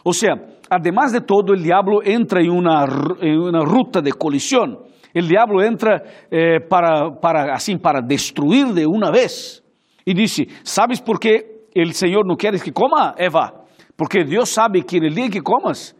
O 0.02 0.12
sea, 0.12 0.34
además 0.68 1.12
de 1.12 1.20
todo, 1.20 1.54
el 1.54 1.62
diablo 1.62 2.02
entra 2.02 2.40
en 2.40 2.50
una, 2.50 2.84
en 3.20 3.38
una 3.38 3.60
ruta 3.64 4.00
de 4.00 4.12
colisión. 4.12 4.78
El 5.12 5.28
diablo 5.28 5.62
entra 5.62 6.02
eh, 6.30 6.60
para, 6.68 7.20
para, 7.20 7.54
así, 7.54 7.76
para 7.76 8.00
destruir 8.00 8.68
de 8.68 8.86
una 8.86 9.10
vez. 9.10 9.62
Y 10.04 10.12
dice, 10.12 10.46
¿sabes 10.62 11.00
por 11.00 11.18
qué 11.20 11.68
el 11.72 11.92
Señor 11.92 12.26
no 12.26 12.36
quiere 12.36 12.58
que 12.58 12.72
coma, 12.72 13.14
Eva? 13.16 13.64
Porque 13.96 14.24
Dios 14.24 14.48
sabe 14.50 14.82
que 14.82 14.96
en 14.96 15.04
el 15.04 15.14
día 15.14 15.28
que 15.28 15.40
comas, 15.40 15.96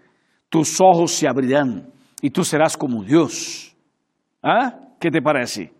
tus 0.49 0.81
ojos 0.81 1.13
se 1.13 1.29
abrirán 1.29 1.91
y 2.21 2.31
tú 2.31 2.45
serás 2.45 2.77
como 2.77 3.05
Dios. 3.05 3.75
¿Ah? 4.43 4.73
¿Qué 5.01 5.11
te 5.11 5.23
parece? 5.23 5.73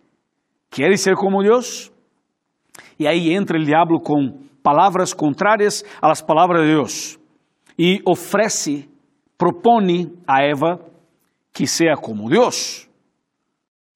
¿Quieres 0.69 1.01
ser 1.01 1.15
como 1.15 1.41
Dios? 1.41 1.91
Y 2.97 3.05
ahí 3.05 3.33
entra 3.33 3.57
el 3.57 3.65
diablo 3.65 3.99
con 3.99 4.49
palabras 4.61 5.13
contrarias 5.13 5.85
a 6.01 6.07
las 6.07 6.23
palabras 6.23 6.61
de 6.61 6.69
Dios 6.69 7.19
y 7.77 8.01
ofrece, 8.05 8.89
propone 9.37 10.11
a 10.25 10.45
Eva 10.45 10.79
que 11.51 11.67
sea 11.67 11.95
como 11.95 12.29
Dios. 12.29 12.89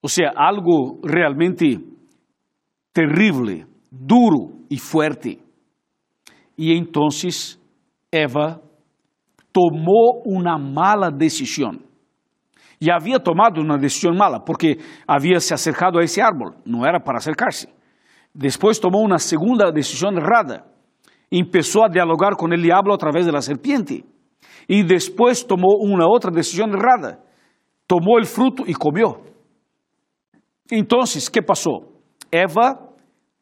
O 0.01 0.08
sea, 0.08 0.32
algo 0.36 1.00
realmente 1.03 1.79
terrible 2.94 3.65
duro 3.91 4.60
e 4.70 4.77
fuerte. 4.77 5.39
E 6.58 6.74
então 6.74 7.08
Eva 8.12 8.62
tomou 9.51 10.24
uma 10.25 10.58
mala 10.58 11.10
decisão. 11.10 11.79
E 12.82 12.89
havia 12.89 13.20
tomado 13.20 13.62
uma 13.62 13.77
decisão 13.77 14.13
mala, 14.15 14.39
porque 14.39 14.77
havia 15.06 15.39
se 15.39 15.53
acercado 15.53 16.00
a 16.00 16.03
esse 16.03 16.22
árvore, 16.22 16.56
não 16.65 16.86
era 16.86 17.00
para 17.00 17.18
acercar-se. 17.18 17.68
Depois 18.33 18.79
tomou 18.79 19.05
uma 19.05 19.19
segunda 19.19 19.71
decisão 19.71 20.12
errada. 20.12 20.65
Começou 21.31 21.83
a 21.83 21.88
dialogar 21.88 22.36
com 22.36 22.45
o 22.45 22.57
diabo 22.57 22.93
através 22.93 23.25
da 23.25 23.41
serpiente. 23.41 24.05
E 24.67 24.83
depois 24.83 25.43
tomou 25.43 25.83
uma 25.83 26.07
outra 26.07 26.31
decisão 26.31 26.67
errada. 26.67 27.19
Tomou 27.88 28.19
o 28.19 28.25
fruto 28.25 28.63
e 28.67 28.74
comeu. 28.74 29.25
Então, 30.71 31.00
o 31.00 31.31
que 31.31 31.41
passou? 31.41 31.91
Eva 32.31 32.77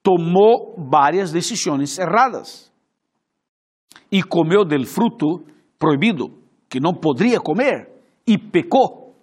tomou 0.01 0.75
várias 0.89 1.31
decisões 1.31 1.99
erradas 1.99 2.71
e 4.09 4.23
comeu 4.23 4.63
del 4.63 4.85
fruto 4.85 5.43
proibido, 5.77 6.31
que 6.69 6.79
não 6.79 6.93
poderia 6.93 7.39
comer, 7.41 7.89
e 8.25 8.37
pecou. 8.37 9.13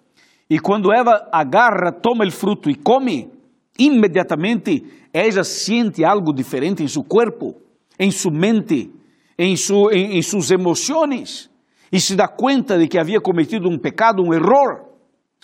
E 0.47 0.59
quando 0.59 0.93
Eva 0.93 1.27
agarra, 1.31 1.91
toma 1.91 2.23
o 2.25 2.31
fruto 2.31 2.69
e 2.69 2.75
come, 2.75 3.31
imediatamente 3.77 4.83
ela 5.13 5.43
sente 5.43 6.03
algo 6.03 6.33
diferente 6.33 6.83
em 6.83 6.87
seu 6.87 7.03
corpo, 7.03 7.55
em 7.99 8.11
sua 8.11 8.31
mente, 8.31 8.91
em, 9.37 9.55
su, 9.55 9.89
em, 9.91 10.17
em 10.17 10.21
suas 10.21 10.51
emoções, 10.51 11.49
e 11.91 11.99
se 11.99 12.15
dá 12.15 12.27
conta 12.27 12.77
de 12.77 12.87
que 12.87 12.97
havia 12.97 13.21
cometido 13.21 13.69
um 13.69 13.77
pecado, 13.77 14.23
um 14.23 14.33
erro, 14.33 14.89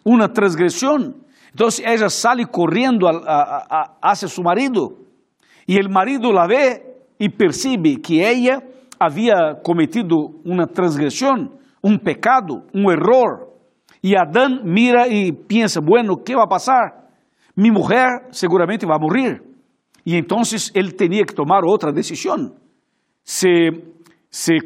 uma 0.03 0.27
transgressão. 0.27 1.13
Então 1.53 1.67
ela 1.83 2.09
sai 2.09 2.45
correndo 2.45 3.05
hacia 4.01 4.27
seu 4.27 4.43
marido 4.43 4.97
e 5.67 5.79
o 5.79 5.89
marido 5.89 6.31
la 6.31 6.47
ve 6.47 6.81
e 7.19 7.29
percebe 7.29 7.97
que 7.97 8.19
ella 8.19 8.63
havia 8.99 9.55
cometido 9.63 10.41
uma 10.43 10.65
transgressão, 10.65 11.51
um 11.83 11.97
pecado, 11.97 12.63
um 12.73 12.89
erro. 12.89 13.51
E 14.03 14.15
Adão 14.17 14.61
mira 14.63 15.07
e 15.07 15.31
pensa: 15.31 15.79
bueno, 15.79 16.17
que 16.17 16.35
vai 16.35 16.47
passar? 16.47 17.00
Mi 17.55 17.71
mulher 17.71 18.27
seguramente 18.31 18.85
vai 18.85 18.97
morrer. 18.99 19.41
E 20.05 20.15
então 20.15 20.41
ele 20.73 20.91
tinha 20.91 21.25
que 21.25 21.35
tomar 21.35 21.63
outra 21.63 21.91
decisão: 21.91 22.55
se, 23.23 23.47
se 24.29 24.57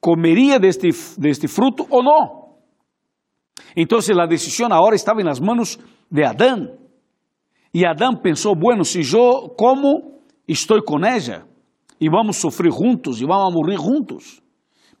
comeria 0.00 0.58
deste, 0.58 0.88
deste 1.18 1.48
fruto 1.48 1.86
ou 1.90 2.02
não. 2.02 2.48
Então 3.76 3.98
a 3.98 4.26
decisão 4.26 4.68
agora 4.72 4.94
estava 4.94 5.22
nas 5.22 5.40
mãos 5.40 5.78
de 6.10 6.24
Adão. 6.24 6.76
E 7.74 7.84
Adão 7.84 8.16
pensou: 8.16 8.54
bueno, 8.54 8.84
se 8.84 9.00
eu 9.00 9.48
como 9.56 10.18
estou 10.46 10.82
com 10.82 11.04
ela 11.04 11.46
e 12.00 12.08
vamos 12.08 12.36
sofrer 12.36 12.72
juntos 12.72 13.20
e 13.20 13.26
vamos 13.26 13.52
morrer 13.52 13.76
juntos. 13.76 14.40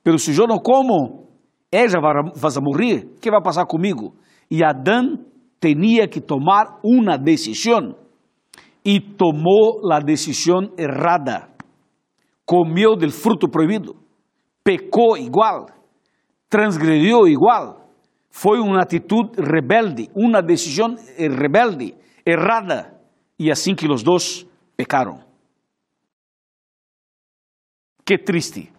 Pero 0.02 0.18
se 0.18 0.36
eu 0.36 0.46
não 0.46 0.58
como, 0.58 1.28
ela 1.70 2.00
vai 2.34 2.52
morrer. 2.62 3.06
O 3.16 3.20
que 3.20 3.30
vai 3.30 3.42
passar 3.42 3.66
comigo? 3.66 4.14
E 4.50 4.64
Adão 4.64 5.18
tinha 5.60 6.08
que 6.08 6.20
tomar 6.20 6.78
uma 6.82 7.16
decisão 7.16 7.96
e 8.84 9.00
tomou 9.00 9.80
a 9.92 10.00
decisão 10.00 10.72
errada. 10.78 11.48
Comeu 12.44 12.96
del 12.96 13.10
fruto 13.10 13.48
proibido, 13.48 13.94
pecou 14.64 15.16
igual, 15.16 15.66
transgrediu 16.48 17.26
igual. 17.28 17.86
Foi 18.30 18.58
uma 18.60 18.82
atitude 18.82 19.40
rebelde, 19.40 20.08
uma 20.14 20.40
decisão 20.40 20.94
rebelde, 21.16 21.94
errada. 22.24 22.94
E 23.38 23.50
assim 23.50 23.74
que 23.74 23.86
os 23.86 24.02
dois 24.02 24.46
pecaram. 24.76 25.20
Qué 28.04 28.16
triste. 28.16 28.72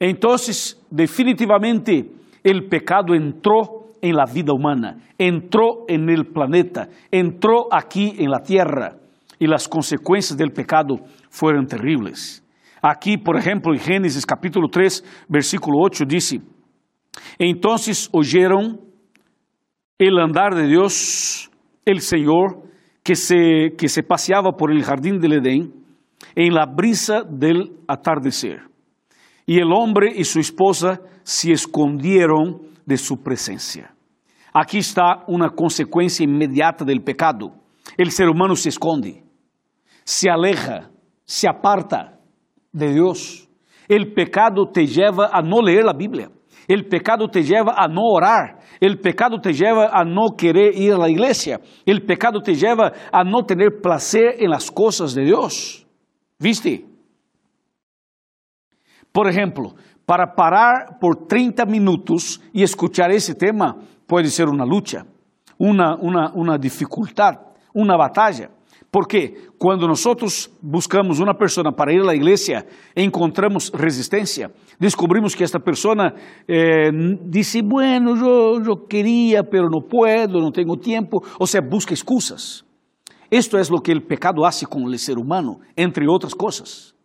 Entonces, 0.00 0.80
definitivamente, 0.90 2.10
el 2.42 2.68
pecado 2.68 3.14
entró 3.14 3.79
en 4.02 4.16
la 4.16 4.24
vida 4.24 4.52
humana, 4.52 4.96
entró 5.18 5.84
en 5.88 6.08
el 6.08 6.26
planeta, 6.26 6.88
entró 7.10 7.72
aquí 7.72 8.14
en 8.18 8.30
la 8.30 8.40
tierra 8.40 8.96
y 9.38 9.46
las 9.46 9.68
consecuencias 9.68 10.36
del 10.36 10.52
pecado 10.52 10.96
fueron 11.30 11.66
terribles. 11.66 12.44
Aquí, 12.82 13.18
por 13.18 13.36
ejemplo, 13.36 13.72
en 13.72 13.80
Génesis 13.80 14.24
capítulo 14.24 14.68
3, 14.68 15.26
versículo 15.28 15.78
8 15.80 16.04
dice, 16.06 16.40
entonces 17.38 18.08
oyeron 18.12 18.80
el 19.98 20.18
andar 20.18 20.54
de 20.54 20.66
Dios, 20.66 21.50
el 21.84 22.00
Señor, 22.00 22.62
que 23.02 23.16
se, 23.16 23.74
que 23.76 23.88
se 23.88 24.02
paseaba 24.02 24.52
por 24.52 24.70
el 24.70 24.82
jardín 24.82 25.18
del 25.20 25.34
Edén 25.34 25.72
en 26.34 26.54
la 26.54 26.66
brisa 26.66 27.22
del 27.28 27.72
atardecer. 27.88 28.62
Y 29.46 29.58
el 29.58 29.72
hombre 29.72 30.12
y 30.14 30.24
su 30.24 30.38
esposa 30.38 31.00
se 31.22 31.52
escondieron 31.52 32.69
de 32.90 32.98
su 32.98 33.22
presencia. 33.22 33.94
Aquí 34.52 34.78
está 34.78 35.22
una 35.28 35.48
consecuencia 35.48 36.24
inmediata 36.24 36.84
del 36.84 37.02
pecado. 37.02 37.52
El 37.96 38.10
ser 38.10 38.28
humano 38.28 38.56
se 38.56 38.68
esconde, 38.68 39.22
se 40.04 40.28
aleja, 40.28 40.90
se 41.24 41.48
aparta 41.48 42.18
de 42.72 42.92
Dios. 42.92 43.48
El 43.86 44.12
pecado 44.12 44.68
te 44.72 44.86
lleva 44.86 45.30
a 45.32 45.40
no 45.40 45.62
leer 45.62 45.84
la 45.84 45.92
Biblia. 45.92 46.30
El 46.66 46.88
pecado 46.88 47.28
te 47.28 47.44
lleva 47.44 47.74
a 47.76 47.86
no 47.86 48.02
orar. 48.02 48.58
El 48.80 48.98
pecado 48.98 49.40
te 49.40 49.52
lleva 49.52 49.90
a 49.92 50.04
no 50.04 50.36
querer 50.36 50.76
ir 50.76 50.92
a 50.94 50.98
la 50.98 51.08
iglesia. 51.08 51.60
El 51.86 52.04
pecado 52.04 52.40
te 52.40 52.54
lleva 52.54 52.92
a 53.12 53.22
no 53.22 53.44
tener 53.44 53.80
placer 53.80 54.34
en 54.38 54.50
las 54.50 54.68
cosas 54.68 55.14
de 55.14 55.24
Dios. 55.24 55.86
¿Viste? 56.40 56.86
Por 59.12 59.28
ejemplo, 59.28 59.74
para 60.10 60.34
parar 60.34 60.98
por 60.98 61.28
30 61.28 61.64
minutos 61.66 62.40
y 62.52 62.64
escuchar 62.64 63.12
ese 63.12 63.32
tema 63.32 63.76
puede 64.08 64.26
ser 64.26 64.48
una 64.48 64.66
lucha, 64.66 65.06
una, 65.56 65.94
una, 65.94 66.32
una 66.34 66.58
dificultad, 66.58 67.38
una 67.72 67.96
batalla. 67.96 68.50
Porque 68.90 69.50
quando 69.56 69.86
nós 69.86 70.04
buscamos 70.60 71.20
uma 71.20 71.32
pessoa 71.32 71.70
para 71.70 71.92
ir 71.92 72.02
à 72.08 72.12
igreja, 72.12 72.66
encontramos 72.96 73.70
resistência. 73.72 74.50
Descobrimos 74.80 75.36
que 75.36 75.44
esta 75.44 75.60
pessoa 75.60 76.12
eh, 76.48 76.90
disse: 77.24 77.62
Bueno, 77.62 78.16
eu, 78.16 78.64
eu 78.64 78.76
queria, 78.76 79.44
pero 79.44 79.70
não 79.70 79.80
puedo, 79.80 80.40
não 80.40 80.50
tenho 80.50 80.76
tempo. 80.76 81.24
Ou 81.38 81.46
seja, 81.46 81.62
busca 81.62 81.94
excusas. 81.94 82.64
Isto 83.30 83.56
é 83.56 83.62
o 83.62 83.80
que 83.80 83.92
o 83.92 84.00
pecado 84.00 84.44
hace 84.44 84.66
com 84.66 84.82
o 84.82 84.98
ser 84.98 85.18
humano, 85.18 85.60
entre 85.76 86.08
outras 86.08 86.34
coisas. 86.34 86.98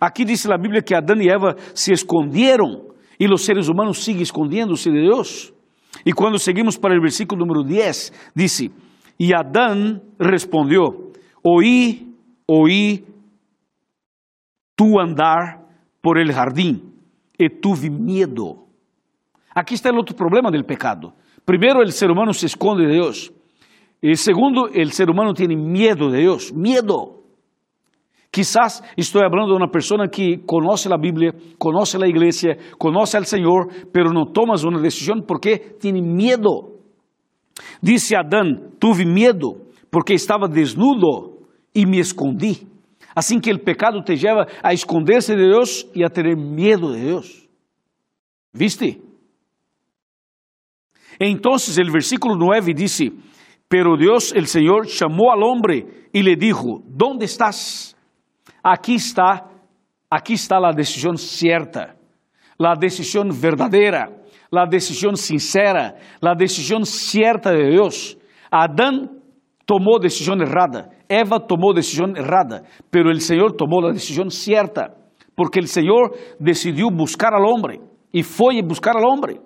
Aqui 0.00 0.24
diz 0.24 0.48
a 0.48 0.56
Bíblia 0.56 0.82
que 0.82 0.94
Adão 0.94 1.20
e 1.20 1.28
Eva 1.28 1.56
se 1.74 1.92
esconderam 1.92 2.88
e 3.18 3.26
os 3.26 3.44
seres 3.44 3.68
humanos 3.68 4.04
seguem 4.04 4.22
escondendo-se 4.22 4.90
de 4.90 5.00
Deus. 5.00 5.52
E 6.04 6.12
quando 6.12 6.38
seguimos 6.38 6.76
para 6.76 6.96
o 6.96 7.00
versículo 7.00 7.40
número 7.44 7.64
10, 7.64 8.12
disse: 8.34 8.70
E 9.18 9.34
Adão 9.34 10.00
respondeu: 10.20 11.12
oí, 11.42 12.14
oí 12.46 13.04
tu 14.76 15.00
andar 15.00 15.60
por 16.00 16.18
el 16.18 16.32
jardín 16.32 16.92
e 17.38 17.48
tuve 17.48 17.90
miedo. 17.90 18.66
Aqui 19.54 19.74
está 19.74 19.90
o 19.90 19.96
outro 19.96 20.14
problema 20.14 20.50
do 20.50 20.64
pecado. 20.64 21.12
Primeiro, 21.44 21.80
o 21.80 21.90
ser 21.90 22.10
humano 22.10 22.32
se 22.32 22.46
esconde 22.46 22.86
de 22.86 22.92
Deus. 22.92 23.32
E 24.00 24.14
segundo, 24.16 24.66
o 24.66 24.86
ser 24.90 25.10
humano 25.10 25.34
tem 25.34 25.48
medo 25.48 26.10
de 26.10 26.18
Deus. 26.18 26.52
Medo. 26.52 27.17
Quizás 28.38 28.80
estou 28.96 29.20
falando 29.28 29.48
de 29.48 29.56
uma 29.56 29.68
pessoa 29.68 30.08
que 30.08 30.38
conhece 30.46 30.86
a 30.92 30.96
Bíblia, 30.96 31.34
conhece 31.58 31.96
a 31.96 32.06
igreja, 32.06 32.56
conhece 32.78 33.16
al 33.16 33.24
Senhor, 33.24 33.66
pero 33.92 34.12
não 34.12 34.24
tomas 34.24 34.62
uma 34.62 34.80
decisão 34.80 35.20
porque 35.20 35.58
tem 35.58 35.92
medo. 36.00 36.78
Disse 37.82 38.14
Adão: 38.14 38.70
Tuve 38.78 39.04
medo 39.04 39.66
porque 39.90 40.14
estava 40.14 40.46
desnudo 40.46 41.48
e 41.74 41.84
me 41.84 41.98
escondi. 41.98 42.64
Assim 43.12 43.40
que 43.40 43.52
o 43.52 43.58
pecado 43.58 44.04
te 44.04 44.14
leva 44.14 44.46
a 44.62 44.72
esconder-se 44.72 45.34
de 45.34 45.42
Deus 45.42 45.84
e 45.92 46.04
a 46.04 46.08
ter 46.08 46.36
medo 46.36 46.92
de 46.92 47.06
Deus. 47.06 47.48
¿Viste? 48.54 49.02
Entonces 51.18 51.76
el 51.76 51.90
versículo 51.90 52.36
9 52.36 52.72
dice, 52.72 53.10
pero 53.68 53.96
Dios 53.96 54.32
el 54.32 54.46
Señor 54.46 54.86
chamou 54.86 55.32
al 55.32 55.42
hombre 55.42 56.08
y 56.12 56.22
le 56.22 56.36
dijo, 56.36 56.84
¿dónde 56.86 57.24
estás? 57.24 57.97
Aquí 58.62 58.94
está, 58.94 59.48
aquí 60.10 60.34
está 60.34 60.58
la 60.58 60.72
decisión 60.72 61.16
cierta, 61.16 61.94
la 62.58 62.74
decisión 62.78 63.28
verdadera, 63.40 64.08
la 64.50 64.66
decisión 64.66 65.16
sincera, 65.16 65.94
la 66.20 66.34
decisión 66.34 66.84
cierta 66.84 67.52
de 67.52 67.70
Dios. 67.70 68.16
Adán 68.50 69.10
tomou 69.66 69.98
decisão 70.00 70.34
errada, 70.40 70.90
Eva 71.08 71.38
tomou 71.38 71.74
decisão 71.74 72.08
errada, 72.16 72.64
pero 72.90 73.10
o 73.10 73.20
Senhor 73.20 73.52
tomou 73.52 73.86
a 73.86 73.92
decisão 73.92 74.28
certa, 74.30 74.94
porque 75.36 75.60
o 75.60 75.66
Senhor 75.66 76.16
decidiu 76.40 76.88
buscar 76.90 77.32
al 77.34 77.44
homem 77.44 77.80
e 78.12 78.22
foi 78.22 78.62
buscar 78.62 78.96
al 78.96 79.04
homem 79.04 79.38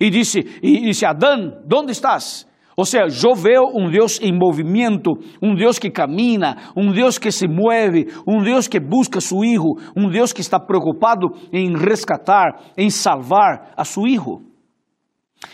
e 0.00 0.10
disse, 0.10 0.40
e 0.62 0.80
disse 0.80 1.06
Adão, 1.06 1.62
onde 1.72 1.92
estás? 1.92 2.46
Ou 2.76 2.84
seja, 2.84 3.26
eu 3.26 3.34
vejo 3.34 3.62
um 3.74 3.90
Deus 3.90 4.20
em 4.20 4.36
movimento, 4.36 5.12
um 5.42 5.54
Deus 5.54 5.78
que 5.78 5.90
camina, 5.90 6.70
um 6.76 6.92
Deus 6.92 7.18
que 7.18 7.32
se 7.32 7.48
mueve, 7.48 8.08
um 8.26 8.42
Deus 8.42 8.68
que 8.68 8.78
busca 8.78 9.18
seu 9.18 9.40
filho, 9.40 9.76
um 9.96 10.10
Deus 10.10 10.30
que 10.30 10.42
está 10.42 10.60
preocupado 10.60 11.28
em 11.50 11.74
rescatar, 11.74 12.72
em 12.76 12.90
salvar 12.90 13.72
a 13.74 13.84
seu 13.84 14.02
filho. 14.02 14.42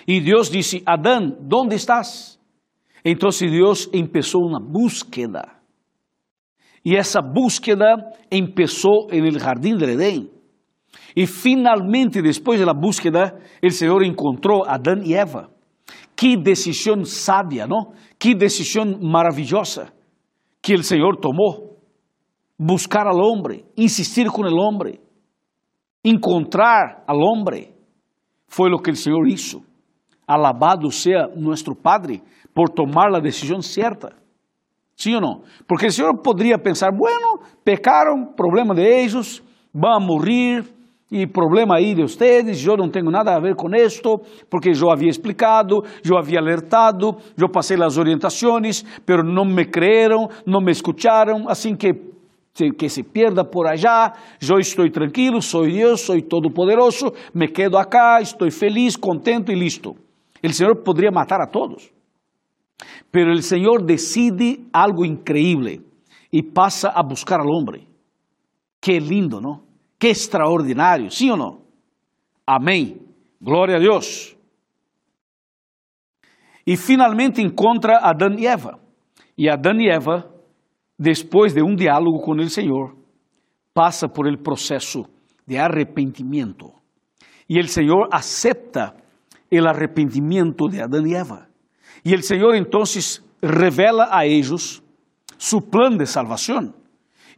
E 0.06 0.20
Deus 0.20 0.50
disse: 0.50 0.82
Adão, 0.84 1.36
onde 1.54 1.76
estás? 1.76 2.40
Então 3.04 3.30
Deus 3.30 3.86
começou 3.86 4.42
uma 4.42 4.60
búsqueda. 4.60 5.62
E 6.84 6.96
essa 6.96 7.20
búsqueda 7.22 7.94
começou 8.30 9.06
no 9.12 9.38
jardim 9.38 9.76
del 9.76 9.90
Edén. 9.90 10.28
E 11.14 11.26
finalmente, 11.26 12.20
depois 12.20 12.60
da 12.60 12.74
búsqueda, 12.74 13.38
o 13.62 13.70
Senhor 13.70 14.02
encontrou 14.02 14.64
Adão 14.66 15.00
e 15.04 15.14
Eva. 15.14 15.51
Que 16.22 16.36
decisão 16.36 17.04
sábia, 17.04 17.66
não? 17.66 17.94
Que 18.16 18.32
decisão 18.32 18.96
maravilhosa 19.02 19.92
que 20.62 20.72
o 20.72 20.82
Senhor 20.84 21.16
tomou. 21.16 21.80
Buscar 22.56 23.08
al 23.08 23.18
homem, 23.18 23.64
insistir 23.76 24.30
com 24.30 24.42
o 24.42 24.54
homem, 24.54 25.00
encontrar 26.04 27.02
al 27.08 27.18
homem. 27.18 27.74
Foi 28.46 28.70
o 28.70 28.78
que 28.78 28.92
o 28.92 28.94
Senhor 28.94 29.26
hizo. 29.26 29.64
Alabado 30.24 30.92
seja 30.92 31.26
nosso 31.34 31.74
Padre 31.74 32.22
por 32.54 32.68
tomar 32.68 33.12
a 33.12 33.18
decisão 33.18 33.60
certa. 33.60 34.12
Sim 34.94 35.16
ou 35.16 35.20
não? 35.20 35.42
Porque 35.66 35.86
o 35.86 35.90
Senhor 35.90 36.16
poderia 36.22 36.56
pensar, 36.56 36.92
bueno, 36.96 37.40
pecaram, 37.64 38.32
problema 38.36 38.76
de 38.76 38.82
ellos, 38.82 39.42
vão 39.74 39.98
morrer, 39.98 40.62
e 41.12 41.26
problema 41.26 41.76
aí 41.76 41.94
de 41.94 42.00
vocês, 42.00 42.64
eu 42.64 42.74
não 42.74 42.88
tenho 42.88 43.10
nada 43.10 43.36
a 43.36 43.38
ver 43.38 43.54
com 43.54 43.68
isto, 43.76 44.18
porque 44.48 44.70
eu 44.70 44.90
havia 44.90 45.10
explicado, 45.10 45.84
eu 46.02 46.16
havia 46.16 46.40
alertado, 46.40 47.14
eu 47.36 47.50
passei 47.50 47.76
as 47.82 47.98
orientações, 47.98 48.82
pero 49.04 49.22
não 49.22 49.44
me 49.44 49.66
creram, 49.66 50.30
não 50.46 50.62
me 50.62 50.72
escutaram, 50.72 51.48
assim 51.48 51.76
que 51.76 52.10
que 52.78 52.86
se 52.90 53.02
pierda 53.02 53.42
por 53.46 53.66
allá, 53.66 54.12
eu 54.46 54.58
estou 54.58 54.86
tranquilo, 54.90 55.40
sou 55.40 55.64
Deus, 55.64 56.02
sou 56.02 56.20
todo-poderoso, 56.20 57.10
me 57.32 57.48
quedo 57.48 57.78
acá, 57.78 58.20
estou 58.20 58.50
feliz, 58.50 58.94
contento 58.94 59.50
e 59.50 59.54
listo. 59.54 59.96
O 60.44 60.52
Senhor 60.52 60.76
poderia 60.82 61.10
matar 61.10 61.40
a 61.40 61.46
todos. 61.46 61.90
Pero 63.10 63.32
el 63.32 63.42
Señor 63.42 63.86
decide 63.86 64.66
algo 64.70 65.02
increíble 65.06 65.80
y 66.30 66.42
pasa 66.42 66.90
a 66.90 67.02
buscar 67.02 67.40
al 67.40 67.48
hombre. 67.48 67.86
Qué 68.82 69.00
lindo, 69.00 69.40
¿no? 69.40 69.71
Qué 70.02 70.10
extraordinario, 70.10 71.10
¿sí 71.10 71.30
o 71.30 71.36
no? 71.36 71.62
Amén. 72.44 73.06
Gloria 73.40 73.76
a 73.76 73.78
Dios. 73.78 74.36
E 76.66 76.76
finalmente 76.76 77.40
encontra 77.40 78.00
Adão 78.02 78.36
e 78.36 78.44
Eva. 78.44 78.80
E 79.38 79.48
Adão 79.48 79.80
e 79.80 79.88
Eva, 79.88 80.28
depois 80.98 81.54
de 81.54 81.62
um 81.62 81.76
diálogo 81.76 82.20
com 82.20 82.32
o 82.32 82.50
Senhor, 82.50 82.96
passa 83.72 84.08
por 84.08 84.26
el 84.26 84.38
processo 84.38 85.04
de 85.46 85.56
arrependimento. 85.56 86.72
E 87.48 87.60
o 87.60 87.68
Senhor 87.68 88.08
acepta 88.10 88.96
o 89.52 89.68
arrependimento 89.68 90.68
de 90.68 90.82
Adão 90.82 91.06
e 91.06 91.14
Eva. 91.14 91.48
E 92.04 92.12
o 92.12 92.22
Senhor 92.24 92.56
então 92.56 92.82
revela 93.40 94.08
a 94.10 94.26
eles 94.26 94.82
su 95.38 95.60
plano 95.60 95.98
de 95.98 96.06
salvação. 96.06 96.81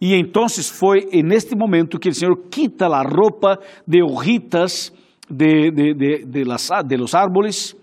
E 0.00 0.14
então 0.14 0.46
foi 0.48 1.06
neste 1.22 1.54
momento 1.56 1.98
que 1.98 2.08
o 2.08 2.14
Senhor 2.14 2.36
quita 2.50 2.86
a 2.86 3.02
roupa 3.02 3.58
de 3.86 4.02
hojitas 4.02 4.92
de, 5.28 5.70
de, 5.70 5.94
de, 5.94 6.24
de, 6.26 6.44
las, 6.44 6.68
de 6.86 6.96
los 6.96 7.14
árboles 7.14 7.76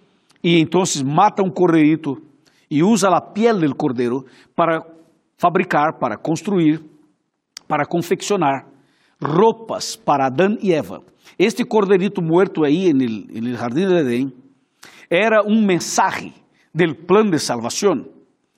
e 0.43 0.59
então 0.59 0.83
mata 1.05 1.43
um 1.43 1.49
corderito 1.49 2.17
e 2.69 2.83
usa 2.83 3.09
a 3.09 3.21
piel 3.21 3.59
del 3.59 3.75
cordero 3.75 4.25
para 4.55 4.81
fabricar, 5.37 5.97
para 5.99 6.17
construir, 6.17 6.81
para 7.67 7.85
confeccionar 7.85 8.67
roupas 9.21 9.95
para 9.95 10.27
Adão 10.27 10.57
e 10.61 10.73
Eva. 10.73 11.01
Este 11.37 11.63
corderito 11.63 12.21
muerto 12.21 12.63
aí 12.63 12.93
no 12.93 13.53
jardim 13.55 13.87
de 13.87 13.93
Edém 13.93 14.33
era 15.09 15.43
um 15.45 15.61
mensagem 15.65 16.33
do 16.73 16.95
plano 16.95 17.31
de 17.31 17.39
salvação. 17.39 18.05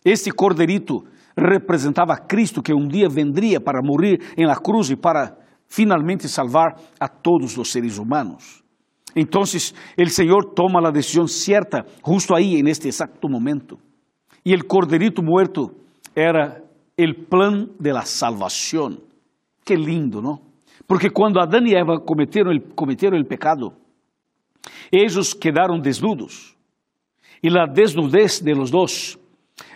Este 0.06 0.32
corderito 0.32 1.04
representava 1.38 2.18
Cristo 2.18 2.62
que 2.62 2.74
um 2.74 2.88
dia 2.88 3.10
vendria 3.10 3.60
para 3.60 3.82
morrer 3.84 4.20
em 4.38 4.46
la 4.46 4.56
cruz 4.56 4.90
e 4.90 4.96
para 4.96 5.38
finalmente 5.68 6.28
salvar 6.28 6.76
a 7.00 7.08
todos 7.08 7.58
os 7.58 7.72
seres 7.72 7.98
humanos. 7.98 8.64
Então, 9.16 9.42
o 9.42 10.10
Senhor 10.10 10.54
toma 10.56 10.88
a 10.88 10.92
decisão 10.92 11.28
certa 11.28 11.86
justo 12.06 12.36
aí, 12.36 12.62
neste 12.64 12.88
exacto 12.88 13.30
momento. 13.30 13.78
E 14.46 14.54
o 14.54 14.66
corderito 14.66 15.22
muerto 15.24 15.72
era 16.16 16.64
o 16.98 17.26
plan 17.26 17.70
de 17.80 17.92
la 17.92 18.02
salvação. 18.02 18.98
Que 19.64 19.76
lindo, 19.76 20.22
não? 20.22 20.40
Porque 20.88 21.10
quando 21.10 21.40
Adão 21.40 21.66
e 21.66 21.76
Eva 21.76 22.00
cometeram 22.00 22.52
el, 22.52 22.62
cometeram 22.76 23.24
pecado, 23.24 23.74
eles 24.92 25.34
quedaram 25.34 25.80
desnudos. 25.80 26.56
E 27.42 27.50
a 27.58 27.66
desnudez 27.66 28.42
de 28.42 28.54
los 28.54 28.72
dos 28.72 29.18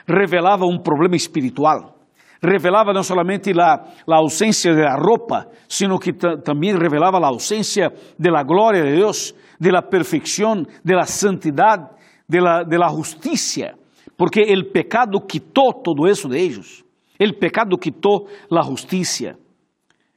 revelava 0.08 0.66
um 0.66 0.80
problema 0.80 1.16
espiritual. 1.16 1.96
Revelava 2.42 2.94
não 2.94 3.04
somente 3.04 3.52
a, 3.60 4.16
ausência 4.16 4.74
de 4.74 4.82
la 4.82 4.96
roupa, 4.96 5.50
sino 5.68 6.00
que 6.00 6.14
também 6.14 6.78
revelava 6.78 7.18
a 7.18 7.28
ausência 7.28 7.92
de 8.18 8.30
la 8.30 8.44
gloria 8.44 8.84
de 8.84 8.96
Deus, 8.96 9.34
de 9.60 9.72
la 9.72 9.82
perfección, 9.82 10.68
de 10.84 10.96
la 10.96 11.06
santidad, 11.06 11.92
de 12.28 12.40
la, 12.40 12.64
de 12.64 12.78
la 12.78 12.90
justicia, 12.90 13.76
porque 14.16 14.42
el 14.42 14.68
pecado 14.72 15.26
quitó 15.28 15.74
todo 15.84 16.08
eso 16.08 16.30
de 16.30 16.40
ellos. 16.40 16.86
El 17.18 17.36
pecado 17.38 17.78
quitó 17.78 18.26
la 18.50 18.64
justicia, 18.64 19.36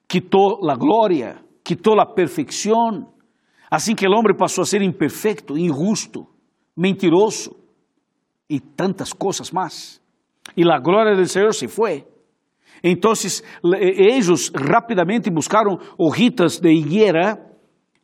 quitó 0.07 0.59
la 0.62 0.74
gloria, 0.74 1.42
quitó 1.62 1.94
la 1.94 2.14
perfección. 2.14 3.09
Assim 3.70 3.94
que 3.94 4.07
o 4.07 4.11
homem 4.11 4.37
passou 4.37 4.62
a 4.62 4.66
ser 4.66 4.83
imperfeito, 4.83 5.57
injusto, 5.57 6.26
mentiroso 6.76 7.60
e 8.51 8.59
tantas 8.59 9.13
coisas 9.13 9.53
mais. 9.53 10.03
E 10.57 10.69
a 10.69 10.79
glória 10.81 11.15
do 11.15 11.25
Senhor 11.27 11.55
se 11.55 11.69
foi. 11.69 12.05
Então, 12.83 13.13
eles 13.79 14.51
rapidamente 14.55 15.31
buscaram 15.31 15.79
hojitas 15.97 16.59
de 16.59 16.71
higuera 16.71 17.39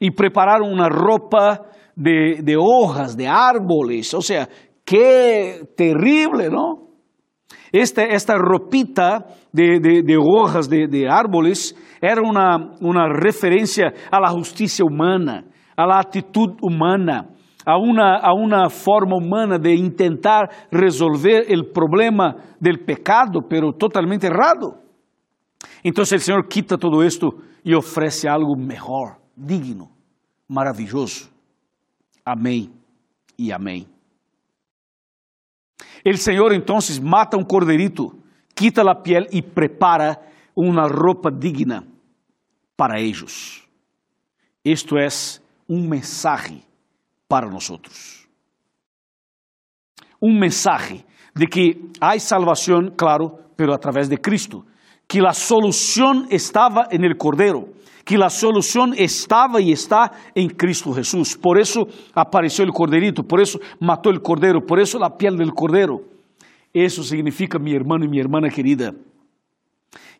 e 0.00 0.10
prepararam 0.10 0.68
uma 0.68 0.88
roupa 0.88 1.66
de, 1.96 2.42
de 2.42 2.56
hojas, 2.56 3.16
de 3.16 3.26
árboles. 3.26 4.12
O 4.14 4.20
sea, 4.20 4.48
qué 4.84 5.62
terrible, 5.76 6.50
¿no? 6.50 6.86
Esta, 7.72 8.02
esta 8.04 8.36
ropita 8.36 9.26
de, 9.52 9.80
de, 9.80 10.02
de 10.02 10.16
hojas 10.16 10.68
de, 10.68 10.86
de, 10.86 11.08
árboles 11.08 11.74
era 12.00 12.22
una, 12.22 12.56
una 12.80 13.08
referencia 13.08 13.92
a 14.10 14.20
la 14.20 14.28
justicia 14.28 14.84
humana, 14.84 15.44
a 15.76 15.86
la 15.86 15.98
actitud 15.98 16.56
humana, 16.62 17.28
a 17.66 17.76
una, 17.76 18.18
a 18.18 18.32
una 18.32 18.70
forma 18.70 19.16
humana 19.16 19.58
de 19.58 19.74
intentar 19.74 20.48
resolver 20.70 21.46
el 21.48 21.72
problema 21.72 22.36
del 22.60 22.78
pecado, 22.84 23.40
pero 23.48 23.72
totalmente 23.72 24.28
errado. 24.28 24.80
Entonces 25.82 26.12
el 26.12 26.20
Señor 26.20 26.46
quita 26.46 26.78
todo 26.78 27.02
esto 27.02 27.34
y 27.64 27.74
ofrece 27.74 28.28
algo 28.28 28.54
mejor 28.54 29.16
digno, 29.34 29.90
maravilhoso. 30.48 31.28
Amém 32.24 32.70
e 33.36 33.52
amém. 33.52 33.88
El 36.04 36.18
Senhor 36.18 36.52
então 36.52 36.78
mata 37.02 37.36
um 37.36 37.42
corderito, 37.42 38.12
quita 38.54 38.88
a 38.88 38.94
piel 38.94 39.26
e 39.32 39.42
prepara 39.42 40.20
uma 40.54 40.86
roupa 40.86 41.32
digna 41.32 41.84
para 42.76 43.00
eles. 43.00 43.66
Isto 44.64 44.96
é 44.96 45.08
um 45.68 45.88
mensagem 45.88 46.62
para 47.28 47.48
nós. 47.48 47.70
Um 50.22 50.38
mensagem 50.38 51.04
de 51.34 51.46
que 51.46 51.90
há 52.00 52.18
salvação, 52.18 52.90
claro, 52.96 53.38
pero 53.56 53.72
através 53.72 54.08
de 54.08 54.16
Cristo, 54.16 54.64
que 55.08 55.24
a 55.24 55.32
solução 55.32 56.26
estava 56.30 56.88
en 56.90 57.04
el 57.04 57.16
Cordeiro 57.16 57.76
que 58.06 58.14
a 58.22 58.30
solução 58.30 58.94
estava 58.94 59.60
e 59.60 59.72
está 59.72 60.12
em 60.34 60.48
Cristo 60.48 60.94
Jesus. 60.94 61.34
Por 61.34 61.58
isso 61.58 61.88
apareceu 62.14 62.64
o 62.64 62.72
corderito, 62.72 63.24
por 63.24 63.40
isso 63.40 63.58
matou 63.80 64.14
o 64.14 64.20
cordeiro, 64.20 64.62
por 64.62 64.78
isso 64.78 65.02
a 65.02 65.10
piel 65.10 65.34
del 65.34 65.52
cordeiro. 65.52 66.04
Isso 66.72 67.02
significa, 67.02 67.58
mi 67.58 67.74
hermano 67.74 68.04
e 68.04 68.08
mi 68.08 68.20
hermana 68.20 68.48
querida, 68.48 68.94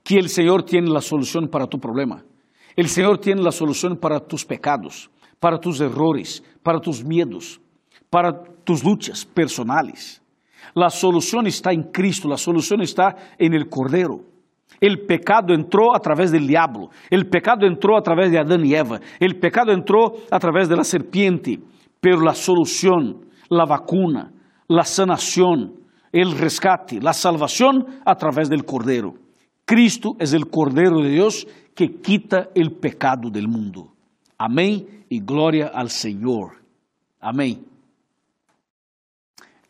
que 0.02 0.18
o 0.18 0.28
Senhor 0.28 0.64
tem 0.64 0.82
a 0.96 1.00
solução 1.00 1.46
para 1.46 1.68
tu 1.68 1.78
problema. 1.78 2.24
O 2.76 2.88
Senhor 2.88 3.18
tem 3.18 3.34
a 3.46 3.52
solução 3.52 3.94
para 3.94 4.18
tus 4.18 4.42
pecados, 4.42 5.08
para 5.40 5.58
tus 5.58 5.80
errores, 5.80 6.42
para 6.62 6.80
tus 6.80 7.02
medos, 7.04 7.60
para 8.10 8.32
tus 8.64 8.82
lutas 8.82 9.24
personales. 9.24 10.22
A 10.74 10.90
solução 10.90 11.42
está 11.46 11.72
em 11.72 11.82
Cristo, 11.82 12.32
a 12.32 12.36
solução 12.36 12.78
está 12.80 13.14
em 13.38 13.54
el 13.54 13.68
Cordeiro. 13.68 14.24
El 14.80 15.06
pecado 15.06 15.54
entrou 15.54 15.94
através 15.94 16.30
del 16.30 16.46
diablo, 16.46 16.90
el 17.10 17.28
pecado 17.28 17.64
entrou 17.64 17.96
através 17.96 18.30
de 18.30 18.38
Adão 18.38 18.62
e 18.62 18.74
Eva, 18.74 19.00
el 19.18 19.38
pecado 19.38 19.72
entrou 19.72 20.20
através 20.30 20.68
de 20.68 20.76
la 20.76 20.84
serpiente, 20.84 21.58
pero 22.00 22.20
la 22.20 22.34
solución, 22.34 23.24
la 23.48 23.64
vacuna, 23.64 24.32
la 24.68 24.84
sanación, 24.84 25.76
el 26.12 26.36
rescate, 26.36 27.00
la 27.00 27.14
salvación 27.14 27.86
a 28.04 28.16
través 28.16 28.50
del 28.50 28.64
Cordero. 28.64 29.14
Cristo 29.64 30.14
es 30.18 30.32
el 30.34 30.48
Cordero 30.48 31.00
de 31.00 31.10
Dios 31.10 31.46
que 31.74 32.00
quita 32.00 32.48
el 32.54 32.72
pecado 32.72 33.30
del 33.30 33.48
mundo. 33.48 33.95
Amém 34.38 34.86
e 35.10 35.18
glória 35.18 35.70
al 35.72 35.88
Senhor. 35.88 36.56
Amém. 37.20 37.64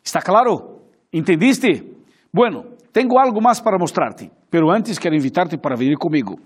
¿Está 0.03 0.21
claro? 0.21 0.83
¿Entendiste? 1.13 1.95
Bueno, 2.33 2.65
tenho 2.93 3.19
algo 3.19 3.41
mais 3.41 3.61
para 3.61 3.79
mostrar-te, 3.79 4.31
pero 4.51 4.71
antes 4.71 4.99
quero 4.99 5.15
invitar-te 5.15 5.57
para 5.59 5.77
vir 5.77 5.97
comigo. 5.97 6.37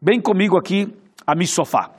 Vem 0.00 0.20
comigo 0.20 0.58
aqui 0.58 0.86
a 1.26 1.34
mi 1.34 1.46
sofá. 1.46 1.92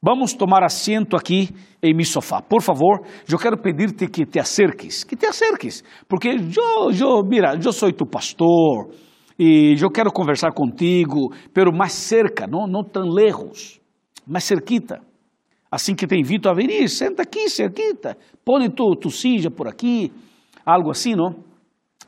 Vamos 0.00 0.34
tomar 0.34 0.62
assento 0.62 1.16
aqui 1.16 1.48
em 1.82 1.94
mi 1.94 2.04
sofá. 2.04 2.42
Por 2.42 2.62
favor, 2.62 3.02
eu 3.30 3.38
quero 3.38 3.56
pedir-te 3.56 4.08
que 4.08 4.26
te 4.26 4.38
acerques, 4.38 5.04
que 5.04 5.16
te 5.16 5.26
acerques, 5.26 5.82
porque 6.08 6.28
eu, 6.28 6.90
eu, 6.92 7.22
mira, 7.24 7.54
eu 7.54 7.72
sou 7.72 7.92
tu 7.92 8.06
pastor 8.06 8.90
e 9.38 9.74
eu 9.80 9.90
quero 9.90 10.12
conversar 10.12 10.52
contigo, 10.52 11.32
pero 11.52 11.72
mais 11.72 11.92
cerca, 11.92 12.46
não, 12.46 12.66
não 12.66 12.82
tão 12.82 13.04
lejos, 13.08 13.80
mais 14.26 14.44
cerquita. 14.44 15.05
Assim 15.76 15.94
que 15.94 16.06
te 16.06 16.16
invito 16.16 16.48
a 16.48 16.54
vir, 16.54 16.88
senta 16.88 17.22
aqui, 17.22 17.50
cerquita, 17.50 18.16
põe 18.42 18.70
tu, 18.70 18.96
tu 18.96 19.10
silla 19.10 19.50
por 19.50 19.68
aqui, 19.68 20.10
algo 20.64 20.90
assim, 20.90 21.14
não? 21.14 21.44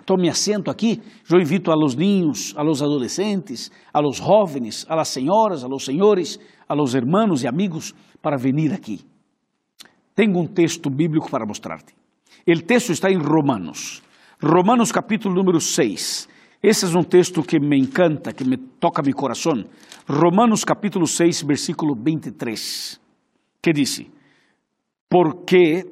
tome 0.06 0.26
assento 0.30 0.70
aqui. 0.70 1.02
Eu 1.30 1.38
invito 1.38 1.70
a 1.70 1.74
los 1.74 1.94
niños, 1.94 2.54
a 2.56 2.62
los 2.62 2.80
adolescentes, 2.80 3.70
a 3.92 4.00
los 4.00 4.18
jóvenes, 4.18 4.86
a 4.88 4.96
las 4.96 5.08
señoras, 5.08 5.64
a 5.64 5.68
los 5.68 5.84
senhores, 5.84 6.40
a 6.66 6.74
los 6.74 6.94
hermanos 6.94 7.44
e 7.44 7.46
amigos 7.46 7.94
para 8.22 8.38
venir 8.38 8.72
aqui. 8.72 9.02
Tenho 10.14 10.38
um 10.38 10.46
texto 10.46 10.88
bíblico 10.88 11.30
para 11.30 11.44
mostrar-te. 11.44 11.94
O 12.48 12.62
texto 12.62 12.90
está 12.92 13.10
em 13.10 13.18
Romanos. 13.18 14.02
Romanos 14.42 14.90
capítulo 14.90 15.34
número 15.34 15.60
6. 15.60 16.26
Esse 16.62 16.86
é 16.86 16.98
um 16.98 17.04
texto 17.04 17.42
que 17.42 17.60
me 17.60 17.78
encanta, 17.78 18.32
que 18.32 18.44
me 18.44 18.56
toca 18.56 19.02
meu 19.02 19.14
coração. 19.14 19.62
Romanos 20.08 20.64
capítulo 20.64 21.06
6, 21.06 21.42
versículo 21.42 21.94
23. 21.94 23.07
Que 23.60 23.72
diz: 23.72 24.06
Porque 25.08 25.84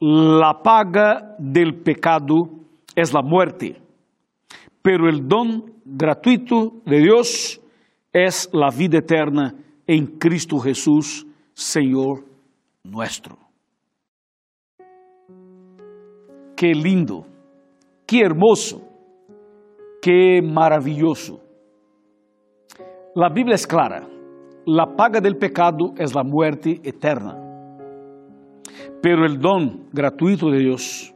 la 0.00 0.62
paga 0.62 1.36
del 1.38 1.82
pecado 1.82 2.50
es 2.94 3.12
la 3.12 3.22
muerte, 3.22 3.80
pero 4.82 5.08
el 5.08 5.26
don 5.28 5.74
gratuito 5.84 6.80
de 6.86 6.98
Dios 6.98 7.60
es 8.12 8.48
la 8.52 8.70
vida 8.70 8.98
eterna 8.98 9.54
en 9.86 10.18
Cristo 10.18 10.58
Jesús, 10.58 11.26
Señor 11.52 12.24
nuestro. 12.84 13.36
Qué 16.56 16.74
lindo, 16.74 17.26
qué 18.06 18.20
hermoso, 18.20 18.82
qué 20.02 20.40
maravilloso. 20.42 21.40
La 23.14 23.28
Biblia 23.28 23.54
es 23.54 23.66
clara, 23.66 24.06
la 24.66 24.94
paga 24.96 25.20
del 25.20 25.36
pecado 25.36 25.94
es 25.96 26.14
la 26.14 26.22
muerte 26.22 26.80
eterna, 26.82 27.36
pero 29.02 29.24
el 29.24 29.38
don 29.38 29.88
gratuito 29.92 30.50
de 30.50 30.58
Dios 30.58 31.14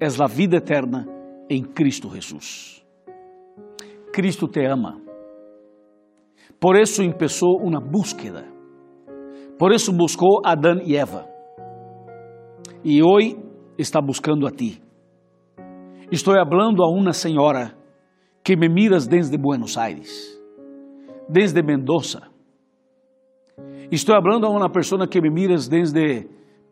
és 0.00 0.20
a 0.20 0.26
vida 0.26 0.58
eterna 0.58 1.06
em 1.48 1.64
Cristo 1.64 2.08
Jesus. 2.10 2.84
Cristo 4.12 4.48
te 4.48 4.66
ama. 4.66 5.00
Por 6.60 6.76
isso 6.76 7.02
começou 7.12 7.60
uma 7.62 7.80
búsqueda. 7.80 8.44
Por 9.58 9.72
isso 9.72 9.92
buscou 9.92 10.40
Adão 10.44 10.80
e 10.84 10.96
Eva. 10.96 11.26
E 12.84 13.02
hoje 13.02 13.36
está 13.76 14.00
buscando 14.00 14.46
a 14.46 14.50
ti. 14.50 14.80
Estou 16.10 16.34
falando 16.34 16.82
a 16.82 16.88
uma 16.88 17.12
senhora 17.12 17.76
que 18.42 18.56
me 18.56 18.68
miras 18.68 19.06
desde 19.06 19.36
Buenos 19.36 19.76
Aires, 19.76 20.40
desde 21.28 21.62
Mendoza. 21.62 22.37
Estou 23.90 24.14
falando 24.22 24.46
a 24.46 24.50
uma 24.50 24.70
pessoa 24.70 25.06
que 25.06 25.20
me 25.20 25.30
miras 25.30 25.68
desde 25.68 26.28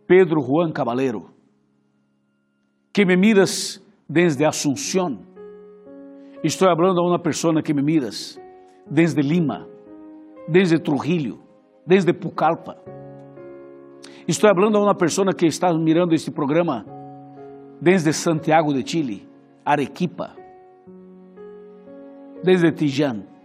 Pedro 0.06 0.40
Juan 0.40 0.72
Caballero 0.72 1.36
que 2.96 3.04
me 3.04 3.14
miras 3.14 3.78
desde 4.08 4.46
Asunción. 4.46 5.18
Estou 6.42 6.66
falando 6.74 6.98
a 6.98 7.06
uma 7.06 7.18
pessoa 7.18 7.62
que 7.62 7.74
me 7.74 7.82
miras 7.82 8.40
desde 8.90 9.20
Lima, 9.20 9.68
desde 10.48 10.78
Trujillo, 10.78 11.38
desde 11.86 12.14
Pucallpa. 12.14 12.78
Estou 14.26 14.48
falando 14.54 14.78
a 14.78 14.82
uma 14.82 14.94
pessoa 14.94 15.34
que 15.34 15.44
está 15.44 15.70
mirando 15.74 16.14
este 16.14 16.30
programa 16.30 16.86
desde 17.78 18.14
Santiago 18.14 18.72
de 18.72 18.82
Chile, 18.82 19.28
Arequipa, 19.62 20.34
desde 22.42 22.72
Tiján. 22.72 23.35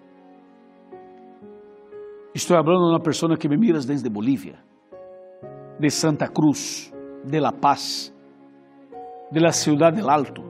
Estou 2.34 2.56
falando 2.64 2.86
a 2.86 2.90
uma 2.92 3.00
pessoa 3.02 3.36
que 3.38 3.50
me 3.50 3.58
miras 3.58 3.86
desde 3.86 4.10
Bolívia, 4.10 4.58
de 5.78 5.90
Santa 5.90 6.30
Cruz, 6.30 6.90
de 7.26 7.42
La 7.42 7.52
Paz, 7.52 8.14
de 9.30 9.40
la 9.42 9.52
Ciudad 9.52 9.92
del 9.92 10.10
Alto 10.10 10.42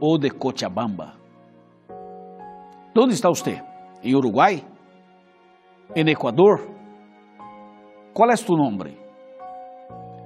ou 0.00 0.16
de 0.16 0.30
Cochabamba. 0.30 1.14
Onde 2.96 3.14
está 3.14 3.28
você? 3.28 3.60
Em 4.04 4.14
Uruguai? 4.14 4.64
Em 5.96 6.08
Equador? 6.08 6.60
Qual 8.14 8.30
é 8.30 8.34
tu 8.36 8.56
nome? 8.56 8.96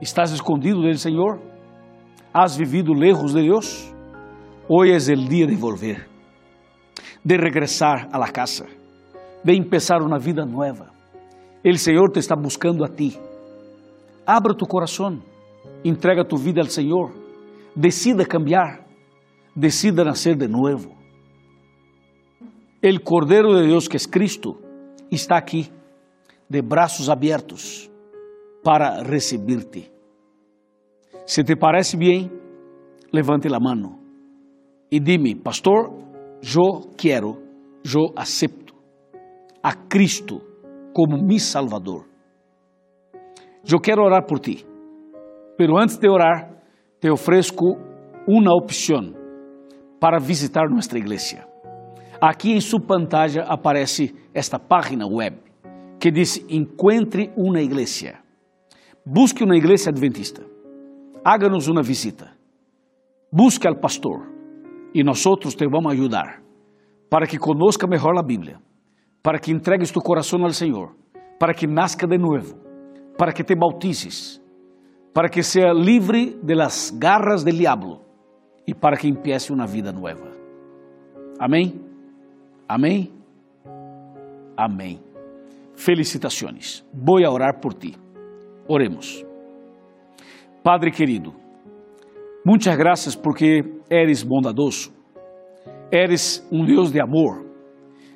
¿Estás 0.02 0.32
escondido 0.32 0.82
del 0.82 0.98
Senhor? 0.98 1.40
¿Has 2.32 2.58
vivido 2.58 2.92
lejos 2.92 3.32
de 3.32 3.42
Deus? 3.42 3.90
Hoy 4.68 4.90
es 4.90 5.08
el 5.08 5.28
día 5.28 5.46
de 5.46 5.56
volver, 5.56 6.08
de 7.24 7.36
regresar 7.38 8.08
a 8.12 8.18
la 8.18 8.30
casa, 8.30 8.66
de 9.44 9.54
empezar 9.54 10.02
una 10.02 10.18
vida 10.18 10.44
nueva. 10.44 10.92
El 11.62 11.78
Senhor 11.78 12.10
te 12.12 12.20
está 12.20 12.34
buscando 12.34 12.84
a 12.84 12.88
ti. 12.88 13.16
Abra 14.26 14.54
tu 14.54 14.66
coração, 14.66 15.22
entrega 15.84 16.24
tu 16.24 16.36
vida 16.36 16.60
al 16.60 16.68
Senhor, 16.68 17.12
decida 17.74 18.24
cambiar, 18.24 18.86
decida 19.54 20.04
nacer 20.04 20.36
de 20.36 20.48
nuevo. 20.48 20.94
El 22.80 23.02
Cordero 23.02 23.54
de 23.54 23.66
Deus, 23.66 23.88
que 23.88 23.96
es 23.96 24.08
Cristo, 24.08 24.60
está 25.10 25.36
aqui, 25.36 25.70
de 26.48 26.60
braços 26.62 27.08
abertos, 27.08 27.90
para 28.62 29.02
recibirte. 29.02 29.90
Se 31.24 31.44
te 31.44 31.56
parece 31.56 31.96
bem, 31.96 32.30
levante 33.12 33.48
a 33.48 33.58
mão 33.60 34.02
e 34.90 35.00
dime, 35.00 35.34
pastor, 35.34 35.90
eu 36.42 36.90
quero, 36.98 37.40
eu 37.82 38.12
acepto 38.14 38.61
a 39.62 39.74
Cristo 39.74 40.40
como 40.92 41.16
mi 41.22 41.38
Salvador. 41.38 42.06
Eu 43.64 43.80
quero 43.80 44.02
orar 44.04 44.26
por 44.26 44.40
ti, 44.40 44.66
pero 45.56 45.78
antes 45.78 45.98
de 45.98 46.08
orar, 46.08 46.50
te 47.00 47.10
ofereço 47.10 47.54
uma 48.26 48.54
opção 48.54 49.14
para 50.00 50.18
visitar 50.18 50.68
nossa 50.68 50.98
igreja. 50.98 51.46
Aqui 52.20 52.52
em 52.52 52.60
sua 52.60 52.80
pantalla 52.80 53.44
aparece 53.48 54.14
esta 54.34 54.58
página 54.58 55.06
web 55.06 55.38
que 55.98 56.10
diz: 56.10 56.44
Encontre 56.48 57.32
uma 57.36 57.60
igreja. 57.60 58.18
Busque 59.04 59.44
uma 59.44 59.56
igreja 59.56 59.90
adventista. 59.90 60.42
Háganos 61.24 61.68
uma 61.68 61.82
visita. 61.82 62.32
Busque 63.32 63.66
al 63.66 63.78
pastor 63.78 64.28
e 64.94 65.02
nós 65.02 65.22
te 65.22 65.66
vamos 65.66 65.92
ajudar 65.92 66.42
para 67.08 67.26
que 67.26 67.38
conozca 67.38 67.86
melhor 67.86 68.18
a 68.18 68.22
Bíblia, 68.22 68.60
para 69.22 69.38
que 69.38 69.52
entregues 69.52 69.92
tu 69.92 70.00
coração 70.00 70.42
ao 70.42 70.50
Senhor, 70.50 70.96
para 71.38 71.54
que 71.54 71.66
nazca 71.66 72.06
de 72.06 72.18
novo, 72.18 72.56
para 73.16 73.32
que 73.32 73.44
te 73.44 73.54
bautices, 73.54 74.42
para 75.14 75.28
que 75.28 75.42
seja 75.42 75.72
livre 75.72 76.38
de 76.42 76.54
las 76.54 76.90
garras 76.98 77.44
del 77.44 77.56
diablo 77.56 78.00
e 78.66 78.74
para 78.74 78.96
que 78.96 79.08
empiece 79.08 79.52
uma 79.52 79.66
vida 79.66 79.92
nova. 79.92 80.32
Amém? 81.38 81.80
Amém? 82.68 83.12
Amém. 84.56 85.00
Felicitações. 85.76 86.84
Vou 86.92 87.18
orar 87.28 87.60
por 87.60 87.74
ti. 87.74 87.94
Oremos. 88.68 89.24
Padre 90.62 90.90
querido, 90.90 91.34
muitas 92.44 92.76
graças 92.76 93.16
porque 93.16 93.64
eres 93.90 94.22
bondadoso. 94.22 94.92
Eres 95.90 96.46
um 96.50 96.64
Deus 96.64 96.90
de 96.90 97.00
amor. 97.00 97.51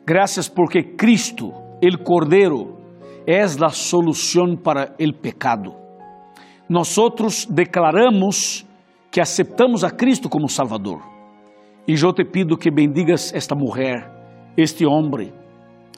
Graças 0.07 0.49
porque 0.49 0.95
Cristo, 0.97 1.53
el 1.83 1.99
Cordeiro, 2.03 2.77
é 3.27 3.42
a 3.42 3.69
solução 3.71 4.57
para 4.57 4.95
o 5.01 5.12
pecado. 5.12 5.75
Nós 6.69 6.97
declaramos 7.51 8.64
que 9.11 9.21
aceptamos 9.21 9.83
a 9.83 9.90
Cristo 9.90 10.29
como 10.29 10.49
Salvador. 10.49 11.03
E 11.88 11.95
eu 11.95 12.12
te 12.12 12.25
pido 12.25 12.57
que 12.57 12.71
bendigas 12.71 13.33
esta 13.35 13.55
mulher 13.55 14.16
este 14.57 14.87
homem, 14.87 15.33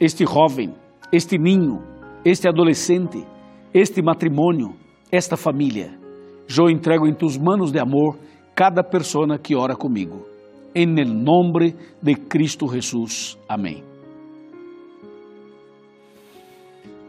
este 0.01 0.25
jovem, 0.27 0.75
este 1.13 1.39
ninho, 1.39 1.81
este 2.25 2.49
adolescente, 2.49 3.25
este 3.73 4.03
matrimônio, 4.03 4.75
esta 5.13 5.37
família. 5.37 5.97
Eu 6.49 6.69
entrego 6.69 7.07
em 7.07 7.15
tus 7.15 7.39
manos 7.39 7.71
de 7.71 7.79
amor 7.79 8.19
cada 8.55 8.83
pessoa 8.83 9.39
que 9.39 9.55
ora 9.55 9.77
comigo. 9.77 10.27
Em 10.75 10.99
el 10.99 11.15
nombre 11.15 11.75
de 12.03 12.15
Cristo 12.15 12.67
Jesús. 12.67 13.39
Amém. 13.49 13.88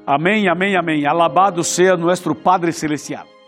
Amém, 0.05 0.47
amém, 0.47 0.75
amém. 0.75 1.05
Alabado 1.05 1.63
seja 1.63 1.95
nosso 1.95 2.33
Padre 2.33 2.71
Celestial. 2.71 3.38